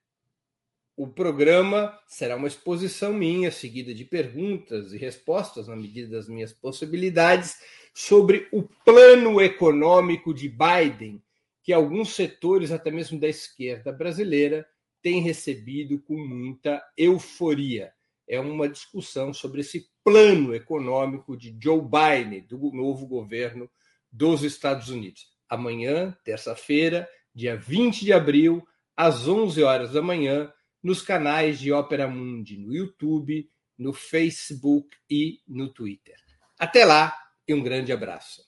[0.98, 6.52] o programa será uma exposição minha, seguida de perguntas e respostas, na medida das minhas
[6.52, 7.56] possibilidades,
[7.94, 11.22] sobre o plano econômico de Biden,
[11.62, 14.68] que alguns setores, até mesmo da esquerda brasileira,
[15.02, 17.92] têm recebido com muita euforia.
[18.28, 23.70] É uma discussão sobre esse plano econômico de Joe Biden, do novo governo
[24.10, 25.26] dos Estados Unidos.
[25.48, 28.66] Amanhã, terça-feira, dia 20 de abril,
[28.96, 30.52] às 11 horas da manhã,
[30.82, 33.48] nos canais de Ópera Mundi no YouTube,
[33.78, 36.16] no Facebook e no Twitter.
[36.58, 37.14] Até lá
[37.46, 38.47] e um grande abraço.